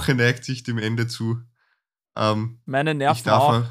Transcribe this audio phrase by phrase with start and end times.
[0.00, 1.42] Woche neigt sich dem Ende zu.
[2.16, 3.54] Ähm, Meine Nerven auch.
[3.54, 3.66] auch-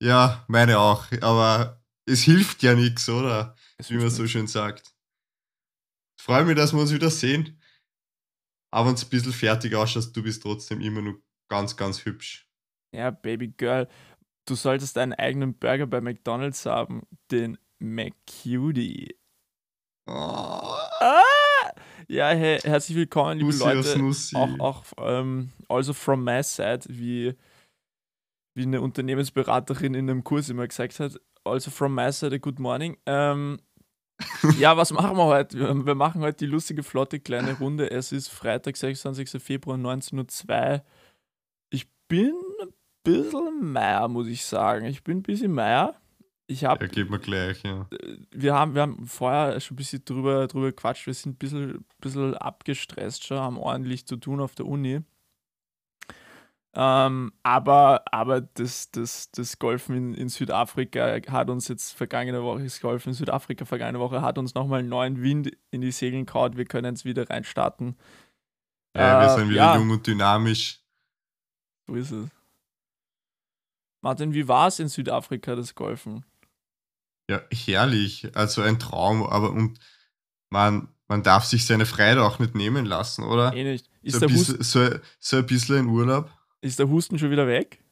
[0.00, 1.06] Ja, meine auch.
[1.20, 3.54] Aber es hilft ja nichts, oder?
[3.78, 4.94] Es Wie man so schön sagt.
[6.18, 7.60] Ich freue mich, dass wir uns wieder sehen.
[8.72, 11.14] Aber wenn es ein bisschen fertig ausschaust, du bist trotzdem immer noch
[11.48, 12.48] ganz, ganz hübsch.
[12.92, 13.88] Ja, Baby Girl,
[14.46, 19.16] du solltest einen eigenen Burger bei McDonalds haben, den McCutie.
[20.08, 20.12] Oh,
[21.00, 21.22] Ah!
[22.08, 23.98] Ja, hey, herzlich willkommen, liebe Nussi Leute.
[23.98, 24.36] Nussi.
[24.36, 27.34] Auch, auch ähm, also from my side, wie,
[28.54, 31.20] wie eine Unternehmensberaterin in einem Kurs immer gesagt hat.
[31.44, 32.96] Also from my side, a good morning.
[33.06, 33.58] Ähm,
[34.58, 35.58] ja, was machen wir heute?
[35.58, 37.90] Wir, wir machen heute die lustige, flotte kleine Runde.
[37.90, 39.42] Es ist Freitag, 26.
[39.42, 40.84] Februar, 19.02 Uhr.
[41.70, 44.86] Ich bin ein bisschen Meier, muss ich sagen.
[44.86, 46.00] Ich bin ein bisschen Meier.
[46.48, 47.88] Ich habe Ja, geht mir gleich, ja.
[48.30, 51.06] wir haben, wir haben vorher schon ein bisschen drüber, drüber gequatscht.
[51.06, 55.02] Wir sind ein bisschen, bisschen abgestresst schon, haben ordentlich zu tun auf der Uni.
[56.78, 62.64] Ähm, aber aber das, das, das Golfen in, in Südafrika hat uns jetzt vergangene Woche,
[62.64, 66.26] das Golfen in Südafrika vergangene Woche hat uns nochmal einen neuen Wind in die Segeln
[66.26, 66.58] kaut.
[66.58, 67.96] Wir können jetzt wieder reinstarten.
[68.94, 69.76] ja wir Äh, sind wieder ja.
[69.76, 70.82] jung und dynamisch.
[71.86, 72.28] So ist es.
[74.02, 76.26] Martin, wie war es in Südafrika, das Golfen?
[77.30, 78.30] Ja, herrlich.
[78.36, 79.78] Also ein Traum, aber und
[80.50, 83.52] man, man darf sich seine Freude auch nicht nehmen lassen, oder?
[83.54, 83.90] Eh nicht.
[84.02, 86.30] Ist, so, der ein Husten, bisschen, so, so ein bisschen in Urlaub.
[86.60, 87.82] ist der Husten schon wieder weg?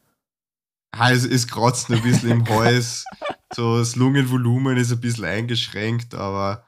[0.93, 3.05] Ah, es, es kratzt ein bisschen im Hals.
[3.53, 6.65] So, das Lungenvolumen ist ein bisschen eingeschränkt, aber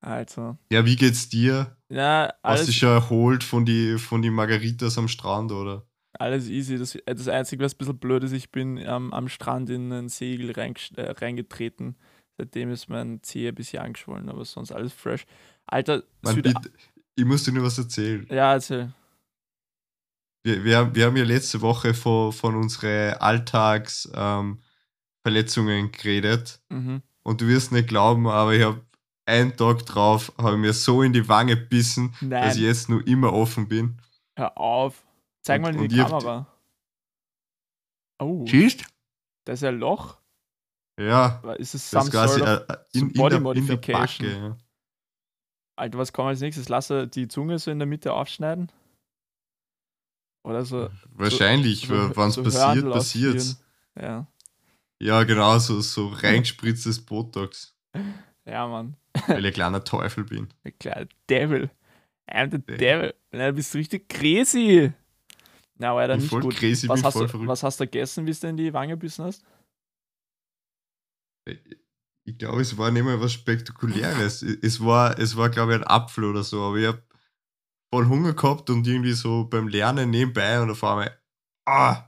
[0.00, 0.56] Also.
[0.70, 1.76] ja, wie geht's dir?
[1.88, 5.87] Ja, Hast alles, du dich schon erholt von die, von die Margaritas am Strand, oder?
[6.20, 6.78] Alles easy.
[6.78, 9.92] Das, äh, das Einzige, was ein bisschen blöd ist, ich bin ähm, am Strand in
[9.92, 11.96] einen Segel reingest- äh, reingetreten.
[12.36, 15.24] Seitdem ist mein Zeh ein bisschen angeschwollen, aber sonst alles fresh.
[15.66, 16.72] Alter, Man, Süda bitte,
[17.16, 18.26] ich muss dir nur was erzählen.
[18.30, 18.88] ja, also,
[20.44, 24.60] Wir, wir, wir haben ja letzte Woche von, von unseren Alltagsverletzungen
[25.86, 26.60] ähm, geredet.
[26.68, 27.02] mhm.
[27.24, 28.80] Und du wirst nicht glauben, aber ich habe
[29.26, 33.06] einen Tag drauf, habe mir so in die Wange gebissen, dass ich nein, jetzt nur
[33.06, 33.98] immer offen bin.
[34.36, 35.04] hör auf.
[35.48, 36.46] Zeig mal in die Kamera.
[38.20, 38.84] Oh, Schießt?
[39.44, 40.18] da ist ein Loch.
[41.00, 43.30] Ja, Aber Ist es das some ist quasi sort of, in, in, Body der, in
[43.30, 44.26] der Modification.
[44.28, 44.36] Backe.
[44.48, 44.56] Ja.
[45.76, 46.68] Alter, was kommt als nächstes?
[46.68, 48.70] Lass er die Zunge so in der Mitte aufschneiden?
[50.44, 53.56] Oder so, Wahrscheinlich, so- wenn es so passiert, passiert
[54.00, 54.26] ja.
[55.00, 57.76] Ja, genau, so, so reingespritztes Botox,
[58.44, 58.96] Ja, Mann.
[59.28, 60.48] weil ich ein kleiner Teufel bin.
[60.64, 61.70] Der kleine Devil.
[62.28, 63.14] I'm the Der- Devil.
[63.30, 64.92] Na, du bist richtig crazy.
[65.78, 66.54] Na, war ja bin nicht voll gut.
[66.54, 69.24] crazy, was, hast voll du, was hast du gegessen, bis du in die Wange gebissen
[69.24, 69.44] hast?
[72.24, 74.42] Ich glaube, es war nicht mal was Spektakuläres.
[74.62, 77.02] Es war, es war glaube ich, ein Apfel oder so, aber ich habe
[77.92, 81.16] voll Hunger gehabt und irgendwie so beim Lernen nebenbei und auf einmal,
[81.66, 82.04] ah!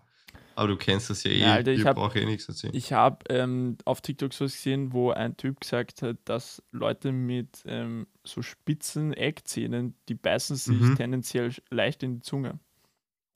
[0.57, 2.75] Aber du kennst das ja eh, Ja, Alter, ich brauche eh nichts erzählen.
[2.75, 7.13] Ich habe ähm, auf TikTok so was gesehen, wo ein Typ gesagt hat, dass Leute
[7.13, 10.97] mit ähm, so spitzen Eckzähnen, die beißen sich Mhm.
[10.97, 12.59] tendenziell leicht in die Zunge.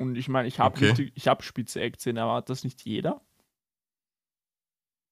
[0.00, 1.12] Und ich meine, ich habe Okay.
[1.14, 3.20] ich hab spitze Eckzähne, aber hat das nicht jeder?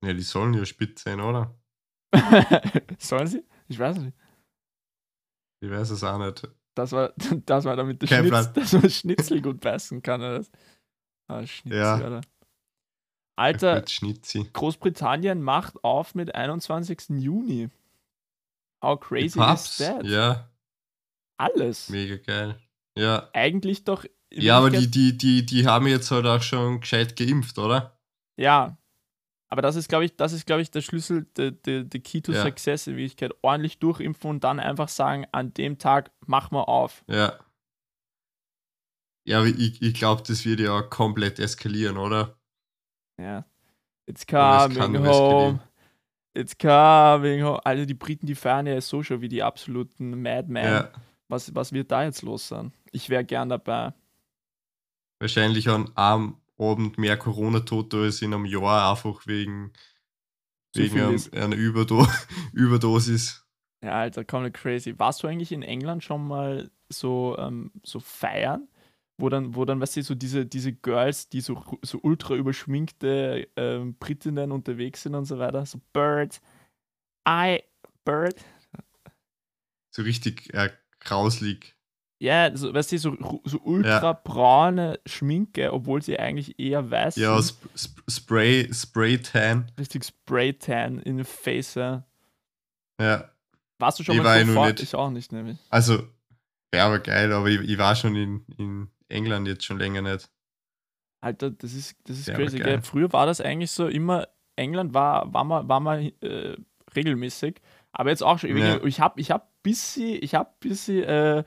[0.04, 1.54] Ja, die sollen ja spitz sein, oder?
[2.98, 3.44] Sollen sie?
[3.68, 4.16] Ich weiß nicht.
[5.62, 6.48] Ich weiß es auch nicht.
[6.74, 7.14] Das war,
[7.46, 8.54] das war damit der Kein Schnitz, Plan.
[8.54, 10.20] dass man Schnitzel gut beißen kann.
[10.20, 10.44] Oder?
[11.28, 11.94] Ah, Schnitzel, Ja.
[13.38, 13.80] Alter.
[13.80, 13.82] Alter.
[14.52, 17.10] Großbritannien macht auf mit 21.
[17.20, 17.70] Juni.
[18.84, 20.04] How crazy is that?
[20.04, 20.50] Ja,
[21.38, 21.88] Alles.
[21.88, 22.60] mega geil.
[22.98, 23.30] Ja.
[23.32, 24.04] Eigentlich doch.
[24.34, 27.98] Ja, aber die, die, die, die haben jetzt halt auch schon gescheit geimpft, oder?
[28.38, 28.76] Ja.
[29.48, 32.22] Aber das ist, glaube ich, das ist, glaube ich, der Schlüssel, der der- der Key
[32.22, 32.42] to Ja.
[32.42, 33.32] Success in Wirklichkeit.
[33.42, 37.04] Ordentlich durchimpfen und dann einfach sagen, an dem Tag machen wir auf.
[37.08, 37.38] Ja.
[39.28, 42.36] Ja, aber ich, ich glaube, das wird ja komplett eskalieren, oder?
[43.20, 43.44] Ja.
[44.06, 45.60] It's coming home.
[46.34, 47.64] It's coming home.
[47.64, 50.64] Also die Briten, die feiern ja so schon wie die absoluten Madmen.
[50.64, 50.90] Ja.
[51.28, 52.72] Was, was wird da jetzt los sein?
[52.90, 53.92] Ich wäre gern dabei.
[55.22, 59.72] Wahrscheinlich an einem Abend mehr Corona-Tote als in einem Jahr, einfach wegen,
[60.74, 62.08] wegen einem, einer Überdo
[62.52, 63.46] Überdosis.
[63.84, 64.98] Ja, Alter, komplett crazy.
[64.98, 68.66] Warst du eigentlich in England schon mal so, ähm, so feiern?
[69.16, 73.46] Wo dann, wo dann, weißt du, so diese, diese Girls, die so, so ultra überschminkte
[73.54, 75.64] ähm, Britinnen unterwegs sind und so weiter.
[75.66, 76.40] So Bird,
[77.28, 77.62] I,
[78.04, 78.44] Bird.
[79.92, 81.76] So richtig äh, grauslig.
[82.22, 87.40] Ja, so, weißt du, so, so ultra braune Schminke, obwohl sie eigentlich eher weiß Ja,
[87.42, 87.58] sind.
[87.74, 89.70] Sp Sp Spray, Spray Tan.
[89.76, 91.74] Richtig Spray-Tan in the face.
[91.74, 92.04] Ja.
[93.00, 93.28] Ja.
[93.80, 94.70] Warst du schon Ich mal war ja fort?
[94.74, 94.82] nicht.
[94.84, 95.58] Ich auch nicht, nämlich.
[95.68, 96.04] Also,
[96.70, 100.30] wäre aber geil, aber ich, ich war schon in, in England jetzt schon länger nicht.
[101.20, 102.74] Alter, das ist, das ist Ja, crazy, geil.
[102.74, 102.82] gell?
[102.82, 106.56] Früher war das eigentlich so immer, England war, war mal, war mal äh,
[106.94, 107.60] regelmäßig,
[107.90, 108.56] aber jetzt auch schon.
[108.56, 108.80] Ja.
[108.84, 111.44] Ich habe ich hab bisschen, ich hab bisschen äh,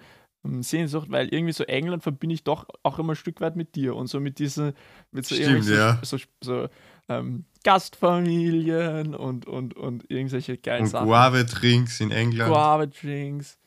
[0.64, 3.96] Sehnsucht, weil irgendwie so England verbinde ich doch auch immer ein Stück weit mit dir
[3.96, 4.74] und so mit diesen,
[5.12, 6.00] mit so, Stimmt, ja.
[6.04, 6.70] so, so, so
[7.10, 11.08] ähm, Gastfamilien und, und, und irgendwelche geilen Und Sachen.
[11.08, 12.52] Guave-Drinks in England.
[12.52, 13.58] Guava Drinks.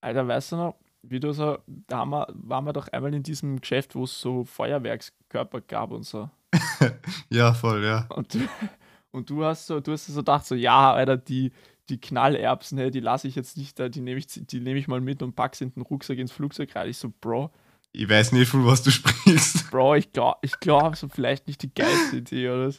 [0.00, 3.22] Alter, weißt du noch, wie du so, da haben wir, waren wir doch einmal in
[3.22, 6.30] diesem Geschäft, wo es so Feuerwerkskörper gab und so.
[7.30, 8.06] Ja, voll, ja.
[8.10, 8.38] Und du,
[9.10, 11.52] und du hast so, du hast so gedacht, so, ja, Alter, die,
[11.90, 14.88] die Knallerbsen, hey, die lasse ich jetzt nicht da, die nehme ich, die nehme ich
[14.88, 16.88] mal mit und pack sie in den Rucksack ins Flugzeug rein.
[16.88, 17.50] Ich so, Bro,
[17.92, 19.68] Ich weiß nicht, von was du sprichst.
[19.70, 22.72] Bro, ich glaube, ich glaub, so vielleicht nicht die geilste Idee, oder?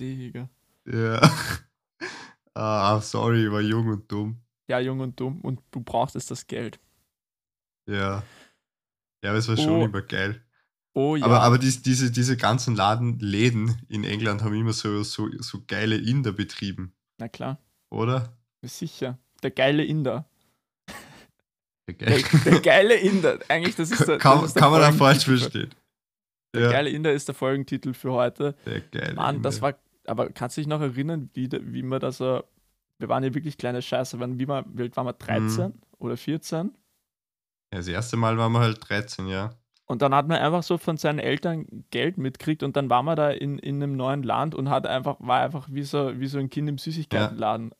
[0.00, 0.48] Digga.
[0.86, 1.20] Ja.
[2.52, 4.36] Ah, sorry, ich war jung und dumm.
[4.68, 6.80] Ja, jung und dumm und du brauchtest das Geld.
[7.88, 8.22] Ja.
[9.22, 9.84] Ja, aber es war schon Oh.
[9.84, 10.42] immer geil.
[10.94, 11.24] Oh ja.
[11.24, 15.62] Aber, aber dies, diese, diese ganzen Laden, Läden in England haben immer so, so, so
[15.66, 17.58] geile Inder betrieben, Na klar,
[17.90, 18.32] oder?
[18.62, 19.18] sicher.
[19.42, 20.26] Der geile Inder.
[21.88, 22.22] Der, geil.
[22.44, 23.38] der geile Inder.
[23.48, 25.70] Eigentlich, das ist der, kann das ist der kann man da falsch verstehen.
[26.54, 28.54] Der Ja, geile Inder ist der Folgentitel für heute.
[28.66, 29.68] der geile Mann, das Inder.
[29.68, 29.78] war.
[30.06, 32.42] Aber kannst du dich noch erinnern, wie, wie wir da so.
[32.98, 34.20] Wir waren ja wirklich kleine Scheiße.
[34.20, 35.12] Wann, wie wir, wie alt waren wir?
[35.14, 35.74] 13 Mhm.
[35.98, 36.70] oder 14?
[37.72, 39.54] Ja, das erste Mal waren wir halt 13, ja.
[39.90, 43.16] Und dann hat man einfach so von seinen Eltern Geld mitkriegt und dann war man
[43.16, 46.38] da in, in einem neuen Land und hat einfach, war einfach wie so, wie so
[46.38, 47.72] ein Kind im Süßigkeitenladen.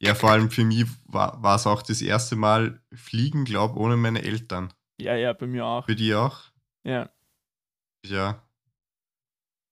[0.00, 4.24] Ja, vor allem für mich war es auch das erste Mal fliegen, glaube ohne meine
[4.24, 4.72] Eltern.
[5.00, 5.84] ja, ja, bei mir auch.
[5.86, 6.40] Für die auch?
[6.82, 7.08] Ja.
[8.04, 8.42] Ja.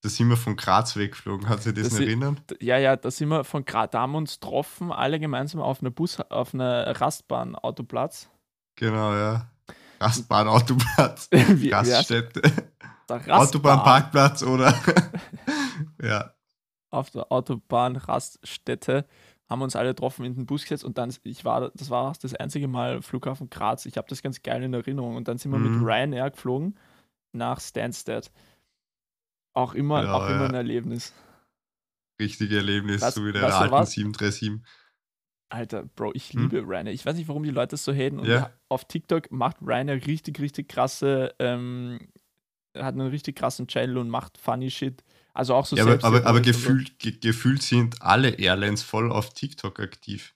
[0.02, 2.40] Da sind wir von Graz weggeflogen, hat sich das, Das erinnern?
[2.60, 5.80] Ja, ja, da sind wir von Grad, da haben wir uns getroffen, alle gemeinsam auf
[5.80, 8.30] einer Bus, auf einer Rastbahn-Autoplatz.
[8.76, 9.50] Genau, ja.
[10.00, 10.28] Heißt
[11.70, 12.42] Gaststätte.
[13.28, 14.74] Autobahnparkplatz oder.
[16.02, 16.32] ja.
[16.90, 19.06] auf der Autobahn-Raststätte
[19.48, 22.12] haben wir uns alle getroffen in den Bus gesetzt und dann, ich war, das war
[22.20, 23.86] das einzige Mal Flughafen Graz.
[23.86, 25.16] Ich habe das ganz geil in Erinnerung.
[25.16, 25.78] Und dann sind wir Mhm.
[25.80, 26.78] mit Ryanair geflogen
[27.32, 28.30] nach Stansted.
[29.54, 30.48] Auch immer, Ja, auch immer ja.
[30.48, 31.14] ein Erlebnis.
[32.20, 33.92] Richtige Erlebnis, Was- so wie der alten was?
[33.92, 34.60] 737.
[35.50, 36.42] Alter, Bro, ich Hm?
[36.42, 36.92] liebe Ryanair.
[36.92, 38.18] Ich weiß nicht, warum die Leute das so haten.
[38.18, 38.50] Und Ja.
[38.68, 41.98] auf TikTok macht Ryanair richtig, richtig krasse, ähm,
[42.76, 45.02] hat einen richtig krassen Channel und macht funny Shit.
[45.32, 49.32] Also auch so Ja, aber, aber, aber gefühlt, ge gefühlt sind alle Airlines voll auf
[49.32, 50.34] TikTok aktiv.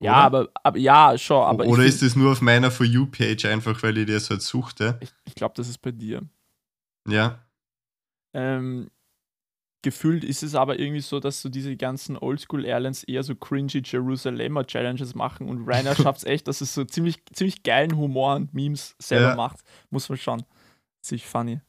[0.00, 1.42] Ja, aber, aber ja, schon.
[1.42, 4.98] Aber Oder ist es nur auf meiner For You-Page einfach, weil ich das halt suchte?
[5.00, 6.22] ich, ich glaube, das ist bei dir.
[7.08, 7.42] Ja.
[8.34, 8.90] Ähm,
[9.86, 14.66] gefühlt ist es aber irgendwie so, dass so diese ganzen Oldschool-Airlines eher so cringy Jerusalemer
[14.66, 18.52] Challenges machen und Ryanair schafft es echt, dass es so ziemlich, ziemlich geilen Humor und
[18.52, 19.36] Memes selber Ja.
[19.36, 19.60] macht.
[19.90, 20.42] Muss man schauen.
[21.00, 21.60] Sich funny.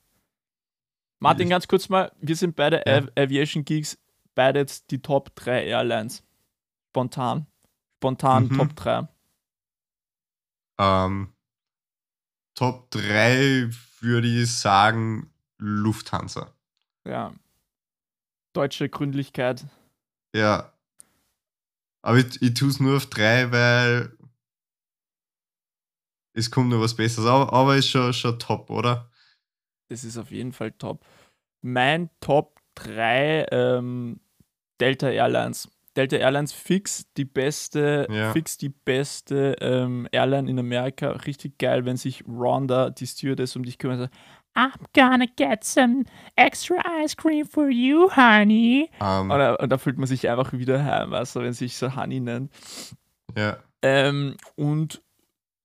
[1.20, 2.98] Martin, Ich- ganz kurz mal, wir sind beide Ja.
[2.98, 4.00] Av Aviation Geeks,
[4.34, 6.24] beide jetzt die Top 3 Airlines.
[6.90, 7.46] Spontan.
[7.98, 8.58] Spontan Mhm.
[8.58, 9.08] Top 3.
[10.80, 11.34] Ähm,
[12.56, 13.70] Top 3
[14.00, 16.52] würde ich sagen Lufthansa.
[17.06, 17.34] Ja.
[18.58, 19.68] Deutsche Gründlichkeit.
[20.36, 20.74] Ja.
[22.04, 24.18] Aber ich, ich tue es nur auf 3, weil
[26.34, 27.28] es kommt noch was Besseres.
[27.28, 29.12] Aber, aber ist schon, schon top, oder?
[29.90, 31.06] Das ist auf jeden Fall top.
[31.62, 34.20] Mein Top 3 ähm,
[34.82, 35.70] Delta Airlines.
[35.96, 38.34] Delta Airlines fix die beste, Ja.
[38.34, 41.12] fix die beste ähm, Airline in Amerika.
[41.12, 44.00] Richtig geil, wenn sich Rhonda, die Stewardess, um dich kümmert.
[44.00, 44.16] sagt,
[44.58, 48.90] I'm gonna get some extra ice cream for you, honey.
[49.00, 51.66] Ähm, Und, da- und da fühlt man sich einfach wieder heim, weißt du, wenn sie
[51.68, 52.52] sich so Honey nennt.
[53.36, 53.58] ja.
[53.84, 55.02] Ähm, und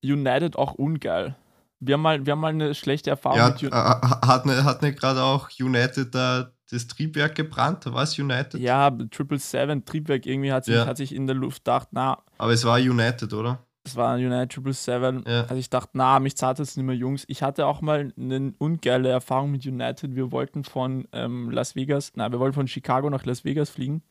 [0.05, 1.37] United auch ungeil.
[1.81, 4.27] Wir haben mal, wir haben mal eine schlechte Erfahrung ja mit äh, United.
[4.29, 7.87] hat nicht hat nicht gerade auch United da das Triebwerk gebrannt?
[7.93, 8.61] War es United?
[8.61, 10.87] Ja, 777 Triebwerk irgendwie hat sich, Ja.
[10.87, 13.59] hat sich in der Luft gedacht, na, Aber es war United, oder?
[13.85, 15.27] Das war ein United 777.
[15.27, 15.43] Ja.
[15.43, 17.25] Also ich dachte, na, mich zahlt jetzt nicht mehr Jungs.
[17.29, 20.15] Ich hatte auch mal eine ungeile Erfahrung mit United.
[20.15, 24.03] Wir wollten von ähm, Las Vegas, na, wir wollten von Chicago nach Las Vegas fliegen.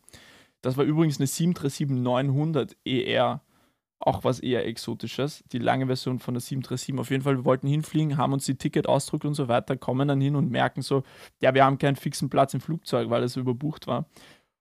[0.62, 3.42] Das war übrigens eine 737-900 ER.
[4.04, 5.44] Auch was eher Exotisches.
[5.52, 6.98] Die lange Version von der 737.
[7.00, 10.08] Auf jeden Fall, wir wollten hinfliegen, haben uns die Ticket ausdruckt und so weiter, kommen
[10.08, 11.04] dann hin und merken so,
[11.40, 14.06] ja, wir haben keinen fixen Platz im Flugzeug, weil es überbucht war.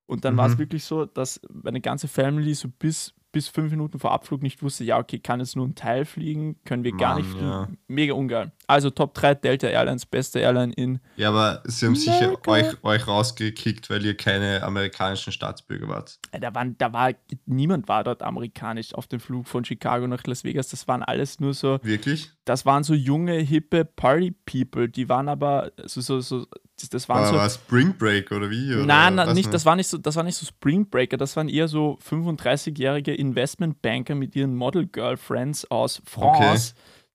[0.07, 0.59] Und dann war es Mhm.
[0.59, 4.85] wirklich so, dass meine ganze Family so bis, bis fünf Minuten vor Abflug nicht wusste,
[4.85, 7.47] ja, okay, kann jetzt nur ein Teil fliegen, können wir gar Mann, nicht fliegen.
[7.47, 7.69] ja.
[7.89, 8.53] Mega ungeil.
[8.67, 11.01] Also Top 3 Delta Airlines, beste Airline in.
[11.17, 12.51] Ja, aber sie haben sicher America.
[12.51, 16.19] euch, euch rausgekickt, weil ihr keine amerikanischen Staatsbürger wart.
[16.33, 17.13] Äh, Da, waren, da war,
[17.47, 20.69] niemand war dort amerikanisch auf dem Flug von Chicago nach Las Vegas.
[20.69, 22.31] Das waren alles nur so, Wirklich?
[22.45, 24.89] das waren so junge, hippe Party-People.
[24.89, 26.47] Die waren aber so, so, so
[26.81, 27.35] das, das waren War, so.
[27.37, 28.75] war Spring Break oder wie?
[28.75, 31.17] Oder Nein, nein, nicht, man- das war nicht so, das war nicht so Spring Breaker,
[31.17, 36.75] das waren eher so 35-jährige Investmentbanker mit ihren Model Girlfriends aus France,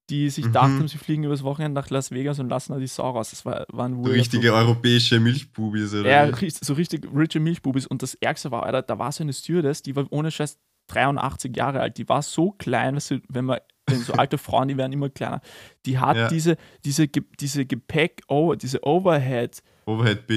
[0.09, 0.51] die sich Mhm.
[0.53, 3.31] dachten, sie fliegen übers Wochenende nach Las Vegas und lassen da die Sau raus.
[3.31, 7.87] Das war, war ein So weirder richtige europäische Milchbubis oder ja, so richtig rich Milchbubis.
[7.87, 10.59] Und das Ärgste war, Alter, da war so eine Stewardess, die war ohne Scheiß
[10.91, 11.97] 83 Jahre alt.
[11.97, 15.09] Die war so klein, weißt du, wenn man, wenn so alte Frauen, die werden immer
[15.09, 15.41] kleiner.
[15.85, 16.27] Die hat Ja.
[16.27, 20.27] diese, diese, diese Gepäck, oh, diese Overhead-Bins, Overhead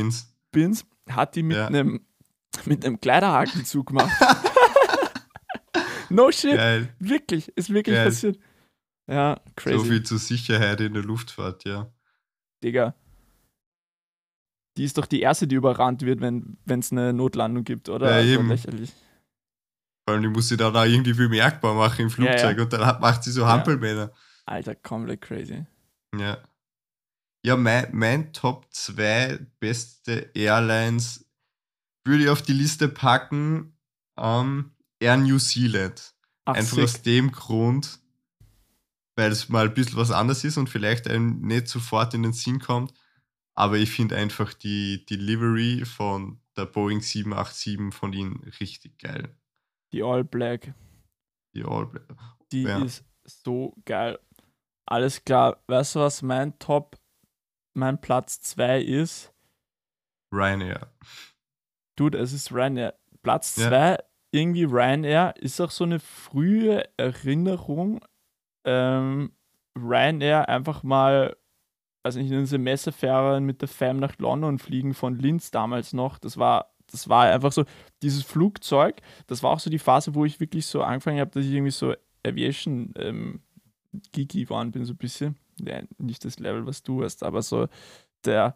[0.52, 0.84] Bins.
[1.10, 1.66] hat die mit Ja.
[1.66, 2.00] einem
[2.66, 4.10] mit einem Kleiderhaken zugemacht.
[6.10, 6.56] no shit.
[6.56, 6.88] Geil.
[6.98, 8.06] Wirklich, ist wirklich Geil.
[8.06, 8.38] passiert.
[9.06, 9.78] Ja, crazy.
[9.78, 11.90] So viel zur Sicherheit in der Luftfahrt, ja.
[12.62, 12.94] Digga.
[14.76, 18.10] Die ist doch die erste, die überrannt wird, wenn es eine Notlandung gibt, oder?
[18.10, 18.48] Ja, Also eben.
[18.48, 18.92] lächerlich.
[20.08, 22.38] Vor allem, die muss sie dann auch irgendwie bemerkbar machen im Ja, ja.
[22.38, 23.48] Flugzeug und dann macht sie so Ja.
[23.48, 24.10] Hampelmänner.
[24.46, 25.66] Alter, komplett crazy.
[26.18, 26.38] Ja.
[27.44, 31.26] Ja, mein, mein Top 2 beste Airlines
[32.06, 33.76] würde ich auf die Liste packen.
[34.16, 36.14] Ähm, Air New Zealand.
[36.46, 36.84] Ach, Einfach sick.
[36.84, 37.98] aus dem Grund,
[39.14, 42.32] weil es mal ein bisschen was anderes ist und vielleicht einem nicht sofort in den
[42.32, 42.94] Sinn kommt.
[43.54, 49.36] Aber ich finde einfach die Delivery von der Boeing 787 von ihnen richtig geil.
[49.92, 50.72] Die All Black,
[51.54, 51.88] Die All
[52.52, 52.82] die Ja.
[52.82, 54.18] ist so geil.
[54.86, 55.62] Alles klar.
[55.66, 56.96] Weißt du, was mein Top,
[57.74, 59.32] mein Platz 2 ist?
[60.32, 60.92] Ryanair.
[61.96, 62.94] Dude, es ist Ryanair.
[63.22, 63.68] Platz Ja.
[63.68, 63.98] 2,
[64.30, 68.04] irgendwie Ryanair, ist auch so eine frühe Erinnerung.
[68.66, 69.32] Ähm,
[69.76, 71.36] Ryanair einfach mal,
[72.02, 76.18] also nicht in eine Semesterferien mit der Fam nach London fliegen von Linz damals noch.
[76.18, 77.64] Das war, das war einfach so,
[78.02, 81.44] dieses Flugzeug, das war auch so die Phase, wo ich wirklich so angefangen habe, dass
[81.44, 81.94] ich irgendwie so
[82.26, 83.40] Aviation ähm,
[84.12, 85.36] geeky geworden bin, so ein bisschen.
[85.60, 87.68] Ja, nicht das Level, was du hast, aber so
[88.24, 88.54] der,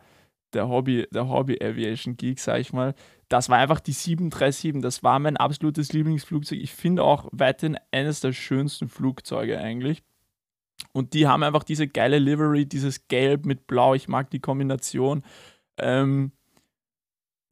[0.53, 2.95] der Hobby, der Hobby Aviation Geek, sag ich mal.
[3.29, 4.83] Das war einfach die 737.
[4.83, 6.61] Das war mein absolutes Lieblingsflugzeug.
[6.61, 10.03] Ich finde auch weiterhin eines der schönsten Flugzeuge eigentlich.
[10.93, 13.95] Und die haben einfach diese geile Livery, dieses Gelb mit Blau.
[13.95, 15.23] Ich mag die Kombination.
[15.79, 16.33] Ähm,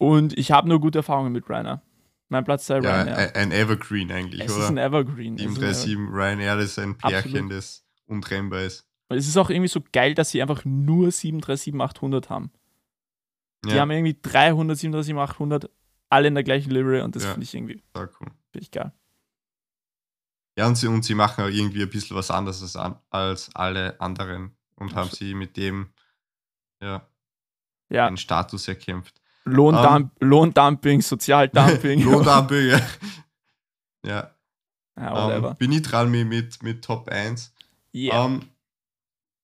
[0.00, 1.82] und ich habe nur gute Erfahrungen mit Ryanair.
[2.30, 3.36] Mein Platz 2 Ja, Ryanair.
[3.36, 4.64] ein, Evergreen eigentlich, es oder?
[4.64, 5.34] ist ein Evergreen.
[5.34, 7.52] Es ist ein 737 Ryanair ist ein Pärchen, Absolut.
[7.52, 8.86] das untrennbar ist.
[9.08, 12.50] Und es ist auch irgendwie so geil, dass sie einfach nur 737-800 haben.
[13.66, 15.68] Die Ja, haben irgendwie 300, 737-800,
[16.08, 17.32] alle in der gleichen Livery und das Ja.
[17.32, 18.28] finde ich irgendwie sehr cool.
[18.52, 18.92] finde ich geil.
[20.56, 24.00] Ja, und sie, und sie machen auch irgendwie ein bisschen was anderes als, als alle
[24.00, 25.14] anderen und haben Absolut.
[25.18, 25.90] sie mit dem
[26.82, 27.06] ja,
[27.90, 29.19] Ja, einen Status erkämpft.
[29.44, 32.02] Lohndump Lohndumping, Sozialdumping.
[32.04, 32.80] Lohndumping, ja.
[34.06, 34.36] ja.
[34.96, 35.50] ja, whatever.
[35.50, 37.52] Ähm, bin ich dran mit, mit, mit Top 1.
[37.94, 38.26] yeah.
[38.26, 38.42] Ähm,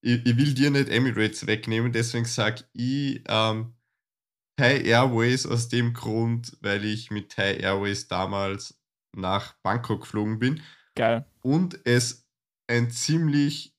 [0.03, 3.75] ich, ich will dir nicht Emirates wegnehmen, deswegen sage ich ähm,
[4.57, 8.79] Thai Airways aus dem Grund, weil ich mit Thai Airways damals
[9.15, 10.63] nach Bangkok geflogen bin
[10.95, 11.27] geil.
[11.43, 12.27] und es
[12.69, 13.75] ein ziemlich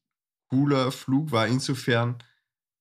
[0.50, 2.18] cooler Flug war, insofern,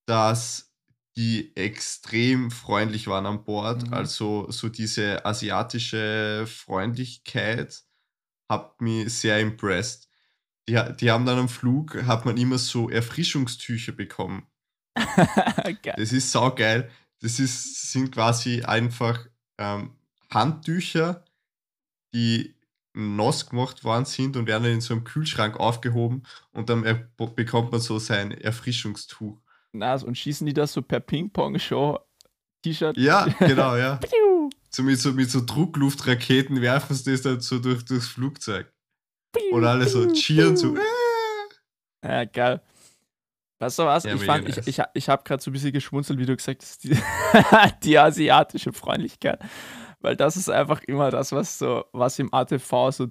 [0.06, 0.72] dass
[1.16, 3.86] die extrem freundlich waren an Bord.
[3.86, 3.94] Mhm.
[3.94, 7.82] Also so diese asiatische Freundlichkeit
[8.48, 10.08] hat mich sehr impressed.
[10.68, 14.46] Die, die haben dann am Flug, hat man immer so Erfrischungstücher bekommen.
[15.96, 16.90] Das ist saugeil.
[17.20, 19.26] Das ist, sind quasi einfach
[19.58, 19.96] ähm,
[20.30, 21.24] Handtücher,
[22.14, 22.54] die
[22.94, 26.82] nass gemacht worden sind und werden dann in so einem Kühlschrank aufgehoben und dann
[27.34, 29.38] bekommt man so sein Erfrischungstuch.
[29.78, 30.04] Nice.
[30.04, 31.98] Und schießen die das so per Ping-Pong-Show
[32.62, 32.96] T-Shirt?
[32.96, 34.00] Ja, genau, ja.
[34.70, 38.70] So mit so, mit so Druckluftraketen werfen sie das dann so durch das Flugzeug.
[39.50, 40.74] Und alle so cheeren so.
[40.74, 40.82] piu.
[42.04, 42.60] Ja, geil.
[43.58, 44.04] Weißt du was?
[44.04, 46.62] Ja, ich fand, ich, ich, ich habe gerade so ein bisschen geschmunzelt, wie du gesagt
[46.62, 46.96] hast, die,
[47.84, 49.40] die asiatische Freundlichkeit.
[50.00, 53.08] Weil das ist einfach immer das, was so, was im ATV so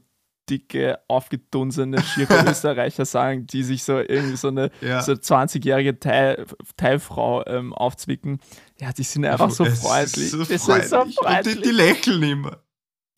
[0.49, 5.01] dicke, aufgedunsene, schiere Österreicher sagen, die sich so irgendwie so eine Ja.
[5.01, 6.45] so 20-jährige Thai-
[6.77, 8.39] Thai-Frau ähm, aufzwicken.
[8.79, 10.31] Ja, die sind einfach so Es ist freundlich.
[10.31, 10.61] So die freundlich.
[10.61, 11.55] sind so Und freundlich.
[11.55, 12.57] die, die lächeln immer.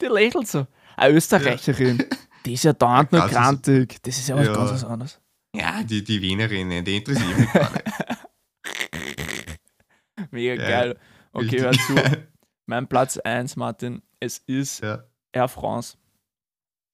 [0.01, 0.67] Die lächelt so.
[0.95, 2.03] Eine Österreicherin,
[2.45, 3.97] die ist ja dauernd nur grantig.
[4.03, 4.53] Das ist ja was Ja.
[4.53, 5.19] ganz was anderes.
[5.55, 7.83] Ja, die, die Wienerinnen, die interessieren mich gar nicht.
[10.31, 10.99] Mega Ja, geil.
[11.33, 11.95] Okay, hör zu.
[12.65, 15.03] Mein Platz 1, Martin, es ist Ja.
[15.31, 15.97] Air France.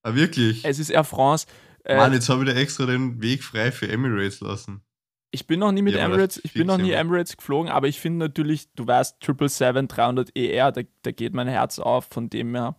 [0.04, 0.64] Ah, wirklich?
[0.66, 1.48] Es ist Air France.
[1.86, 4.82] Äh, Mann, jetzt habe ich da extra den Weg frei für Emirates lassen.
[5.32, 6.92] Ich bin noch nie mit Ja, Emirates, ich bin noch nie.
[6.92, 11.48] Emirates geflogen, aber ich finde natürlich, du weißt, 777 300 ER, da, da geht mein
[11.48, 12.76] Herz auf, von dem her.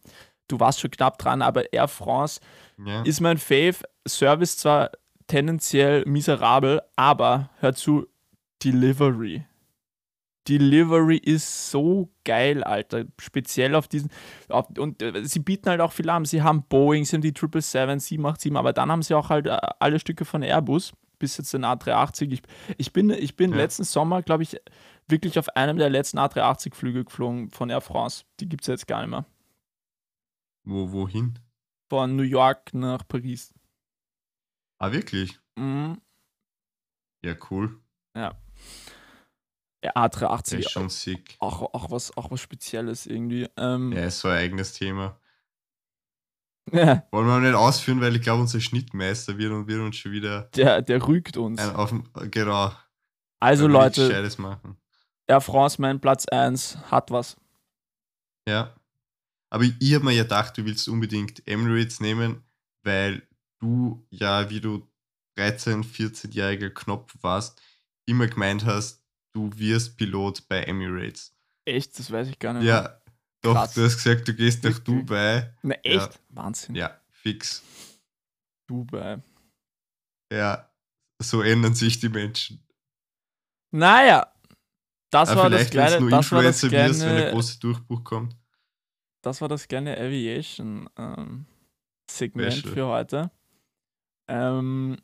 [0.47, 2.41] Du warst schon knapp dran, aber Air France
[2.85, 3.03] Ja.
[3.03, 3.77] ist mein Fave.
[4.07, 4.91] Service zwar
[5.27, 8.07] tendenziell miserabel, aber hör zu,
[8.63, 9.45] Delivery.
[10.49, 13.05] Delivery ist so geil, Alter.
[13.19, 14.11] Speziell auf diesen.
[14.49, 16.25] Auf, und äh, sie bieten halt auch viel an.
[16.25, 19.57] Sie haben Boeing, sie haben die 777, 787, aber dann haben sie auch halt äh,
[19.79, 22.33] alle Stücke von Airbus, bis jetzt den A380.
[22.33, 22.43] Ich,
[22.77, 23.57] ich bin, ich bin Ja.
[23.57, 24.57] letzten Sommer, glaube ich,
[25.09, 28.25] wirklich auf einem der letzten A380-Flüge geflogen von Air France.
[28.41, 29.25] Die gibt es jetzt gar nicht mehr.
[30.65, 31.39] Wo, wohin?
[31.91, 33.53] Von New York nach Paris.
[34.79, 35.39] Ah, wirklich?
[35.57, 36.01] Mhm.
[37.25, 37.81] Ja, cool.
[38.17, 38.35] Ja.
[39.85, 41.37] Ja, Der A380, ist schon sick.
[41.41, 43.49] auch, auch, was, auch was Spezielles irgendwie.
[43.57, 45.19] Ähm, Ja, ist so ein eigenes Thema.
[46.73, 50.13] ja, Wollen wir nicht ausführen, weil ich glaube, unser Schnittmeister wird, und wird uns schon
[50.13, 51.61] wieder der, der rügt uns.
[51.61, 52.73] ein genau.
[53.41, 54.77] Also Leute, Gescheites machen.
[55.27, 57.37] Air France, mein Platz 1, hat was.
[58.49, 58.75] Ja.
[59.51, 62.43] Aber ich, ich habe mir ja gedacht, du willst unbedingt Emirates nehmen,
[62.83, 63.23] weil
[63.61, 64.87] du ja, wie du
[65.37, 67.61] 13-, 14-jähriger Knopf warst,
[68.07, 69.04] immer gemeint hast,
[69.35, 71.35] du wirst Pilot bei Emirates.
[71.67, 72.73] Echt, das weiß ich gar nicht mehr.
[72.75, 73.01] Ja,
[73.43, 73.75] doch, Krass.
[73.75, 74.79] du hast gesagt, du gehst nach?
[74.79, 75.55] Dubai.
[75.63, 76.05] Na, Ja.
[76.07, 76.21] echt?
[76.31, 76.75] Wahnsinn.
[76.75, 77.63] Ja, fix.
[78.67, 79.21] Dubai.
[80.33, 80.71] Ja,
[81.23, 82.67] so ändern sich die Menschen.
[83.73, 84.33] Naja,
[85.11, 88.05] das Aber war das kleine, das war das Influencer wirst, wenn der kleine, große Durchbruch
[88.05, 88.37] kommt.
[89.23, 91.47] das war das kleine Aviation ähm,
[92.11, 92.75] Segment Special.
[92.75, 93.31] für heute.
[94.29, 94.99] Ähm,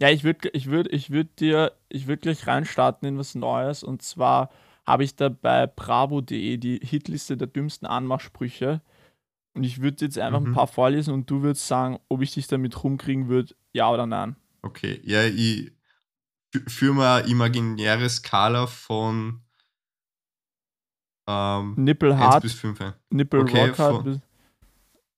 [0.00, 3.82] ja, ich würde ich würd, ich würd dir, ich würde gleich reinstarten in was Neues
[3.82, 4.50] und zwar
[4.86, 8.82] habe ich da bei bravo.de die Hitliste der dümmsten Anmachsprüche
[9.54, 10.54] und ich würde jetzt einfach ein Mhm.
[10.54, 14.36] paar vorlesen und du würdest sagen, ob ich dich damit rumkriegen würde, ja oder nein.
[14.62, 15.72] Okay, ja, ich
[16.54, 19.40] fü- führe mal eine imaginäre Skala von
[21.28, 22.94] ähm, Nippel 1 hart, bis 5 ein.
[23.10, 23.70] Nippel okay,
[24.02, 24.20] bis,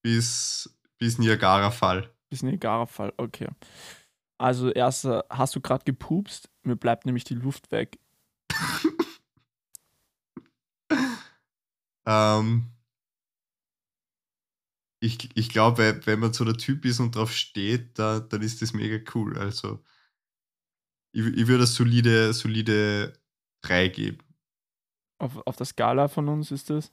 [0.02, 2.10] bis, bis Niagara-Fall.
[2.30, 3.48] bis Niagara-Fall, okay.
[4.38, 6.48] Also erster, hast du gerade gepupst?
[6.62, 7.98] Mir bleibt nämlich die Luft weg.
[12.08, 12.72] Ähm,
[15.00, 18.62] ich ich glaube, wenn man so der Typ ist und drauf steht, da, dann ist
[18.62, 19.36] das mega cool.
[19.36, 19.84] Also,
[21.12, 23.12] ich, ich würde das solide, solide
[23.60, 24.18] 3 geben.
[25.18, 26.92] Auf, auf der Skala von uns ist das?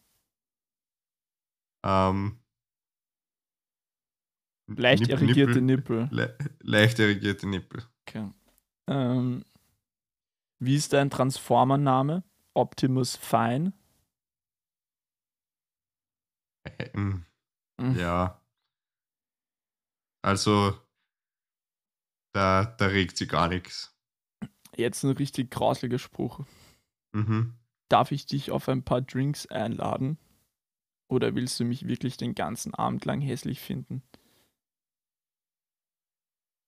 [1.83, 2.39] Ähm,
[4.67, 6.07] Leicht Nipp- irrigierte Nippel.
[6.11, 7.83] Le leicht irrigierte Nippel.
[8.07, 8.31] Okay.
[8.87, 9.43] Ähm,
[10.59, 12.23] wie ist dein Transformer-Name?
[12.53, 13.73] Optimus Fine?
[16.79, 17.25] Ähm,
[17.77, 17.95] Mhm.
[17.99, 18.41] Ja.
[20.23, 20.79] Also,
[22.33, 23.93] da, da regt sich gar nichts.
[24.77, 26.45] Jetzt ein richtig grauslicher Spruch.
[27.13, 27.53] Mhm.
[27.89, 30.17] Darf ich dich auf ein paar Drinks einladen?
[31.09, 34.01] Oder willst du mich wirklich den ganzen Abend lang hässlich finden?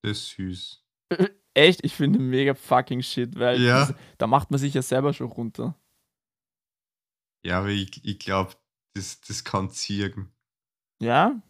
[0.03, 0.85] Das ist süß.
[1.53, 3.85] Echt, ich finde mega fucking shit, weil Ja.
[3.87, 5.75] das, da macht man sich ja selber schon runter.
[7.43, 8.53] Ja, aber ich, ich glaube,
[8.95, 10.31] das, das kann zirken.
[11.01, 11.41] Ja?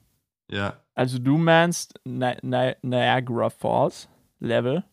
[0.49, 0.83] Ja.
[0.93, 4.07] Also du meinst Ni Ni Niagara Falls
[4.39, 4.83] Level?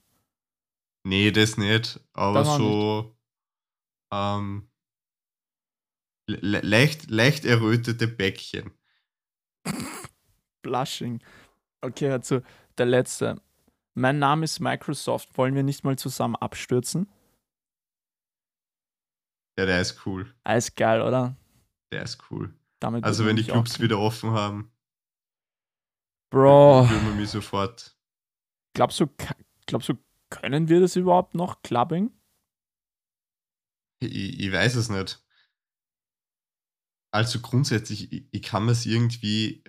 [1.07, 2.01] Nee, das nicht.
[2.12, 3.17] Aber Das so
[4.12, 4.71] ähm,
[6.27, 8.73] le leicht, leicht errötete Bäckchen.
[10.62, 11.23] Blushing.
[11.83, 12.40] Okay, also
[12.78, 13.40] der letzte.
[13.94, 15.37] Mein Name ist Microsoft.
[15.38, 17.08] Wollen wir nicht mal zusammen abstürzen?
[19.58, 20.34] Ja, der ist cool.
[20.42, 21.37] Alles geil, oder?
[21.92, 22.52] Der ist cool.
[22.80, 24.72] Damit Also wenn die Clubs wieder offen haben,
[26.30, 27.96] Bro, würden wir mich sofort.
[28.74, 29.06] glaubst du,
[29.66, 29.94] glaubst du,
[30.30, 31.62] können wir das überhaupt noch?
[31.62, 32.10] Clubbing?
[34.00, 35.24] Ich, ich weiß es nicht.
[37.12, 39.62] Also grundsätzlich, ich, ich kann mir es irgendwie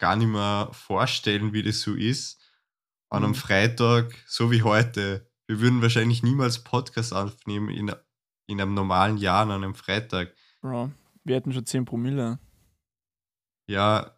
[0.00, 2.40] gar nicht mehr vorstellen, wie das so ist.
[3.10, 3.36] An einem Mhm.
[3.36, 5.28] Freitag, so wie heute.
[5.46, 7.92] Wir würden wahrscheinlich niemals Podcast aufnehmen in,
[8.46, 10.34] in einem normalen Jahr an einem Freitag.
[10.60, 10.90] Bro,
[11.24, 12.38] wir hätten schon 10 Promille.
[13.68, 14.16] Ja,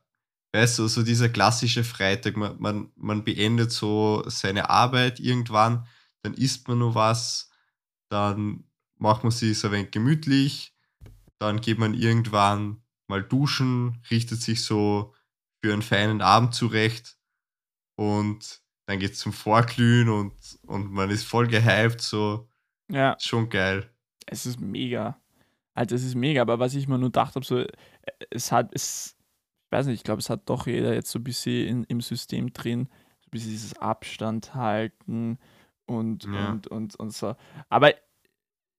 [0.54, 5.86] weißt du, so dieser klassische Freitag, man, man, man beendet so seine Arbeit irgendwann,
[6.22, 7.50] dann isst man noch was,
[8.10, 8.64] dann
[8.98, 10.74] macht man sich so ein wenig gemütlich,
[11.38, 15.14] dann geht man irgendwann mal duschen, richtet sich so
[15.62, 17.16] für einen feinen Abend zurecht
[17.96, 20.32] und dann geht's zum Vorglühen und,
[20.66, 22.48] und man ist voll gehypt, so
[22.90, 23.90] Ja, schon geil.
[24.26, 25.20] es ist mega.
[25.74, 27.68] Alter, es ist mega, aber was ich mir nur gedacht habe, so, äh,
[28.30, 29.16] es hat, es,
[29.70, 32.52] weiß nicht, ich glaube, es hat doch jeder jetzt so ein bisschen in, im System
[32.52, 32.88] drin,
[33.20, 35.38] so ein bisschen dieses Abstand halten
[35.86, 36.50] und, Ja.
[36.50, 37.36] und, und, und so.
[37.70, 37.94] Aber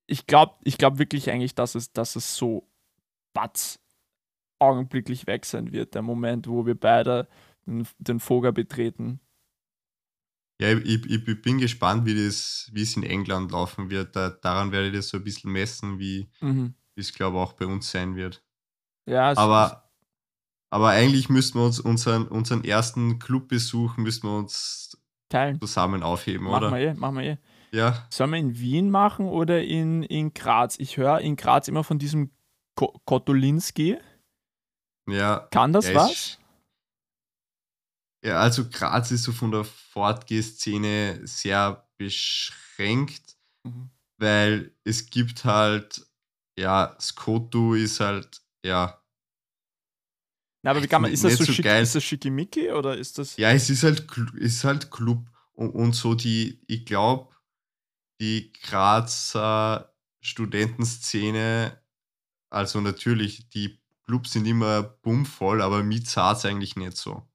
[0.05, 2.69] ich glaube ich glaub wirklich eigentlich, dass es, dass es so
[3.33, 3.79] batz
[4.63, 7.27] augenblicklich weg sein wird, der Moment, wo wir beide
[7.65, 9.19] den, Foger betreten.
[10.61, 14.15] Ja, ich, ich, ich bin gespannt, wie das, wie es in England laufen wird.
[14.15, 16.73] Da, daran werde ich das so ein bisschen messen, wie Mhm.
[16.95, 18.43] es, glaube ich, auch bei uns sein wird.
[19.05, 19.89] Ja, es, Aber,
[20.69, 24.97] aber eigentlich müssten wir uns unseren, unseren ersten Clubbesuch müssten wir uns
[25.29, 25.59] teilen.
[25.59, 26.71] zusammen aufheben, Machen oder?
[26.77, 27.37] wir eh, machen wir eh.
[27.71, 30.77] Ja, Sollen wir in Wien machen oder in, in Graz?
[30.77, 32.29] Ich höre in Graz immer von diesem
[32.75, 33.97] Ko Kotolinski.
[35.07, 35.47] Ja.
[35.51, 36.39] Kann das ja, was?
[38.25, 43.89] Ja, also Graz ist so von der Fortgeh-Szene sehr beschränkt, Mhm.
[44.17, 46.05] weil es gibt halt,
[46.57, 49.01] ja, Skoto ist halt, ja,
[50.65, 51.83] Na, aber wie kann man, ist das so, so schick, geil.
[51.83, 53.35] ist das schickimicki oder ist das.
[53.37, 57.35] Ja, es ist halt, ist halt Club und, und so die, ich glaube,
[58.21, 61.81] die Grazer Studentenszene,
[62.49, 67.27] also natürlich, die Clubs sind immer bummvoll, aber mit es eigentlich nicht so.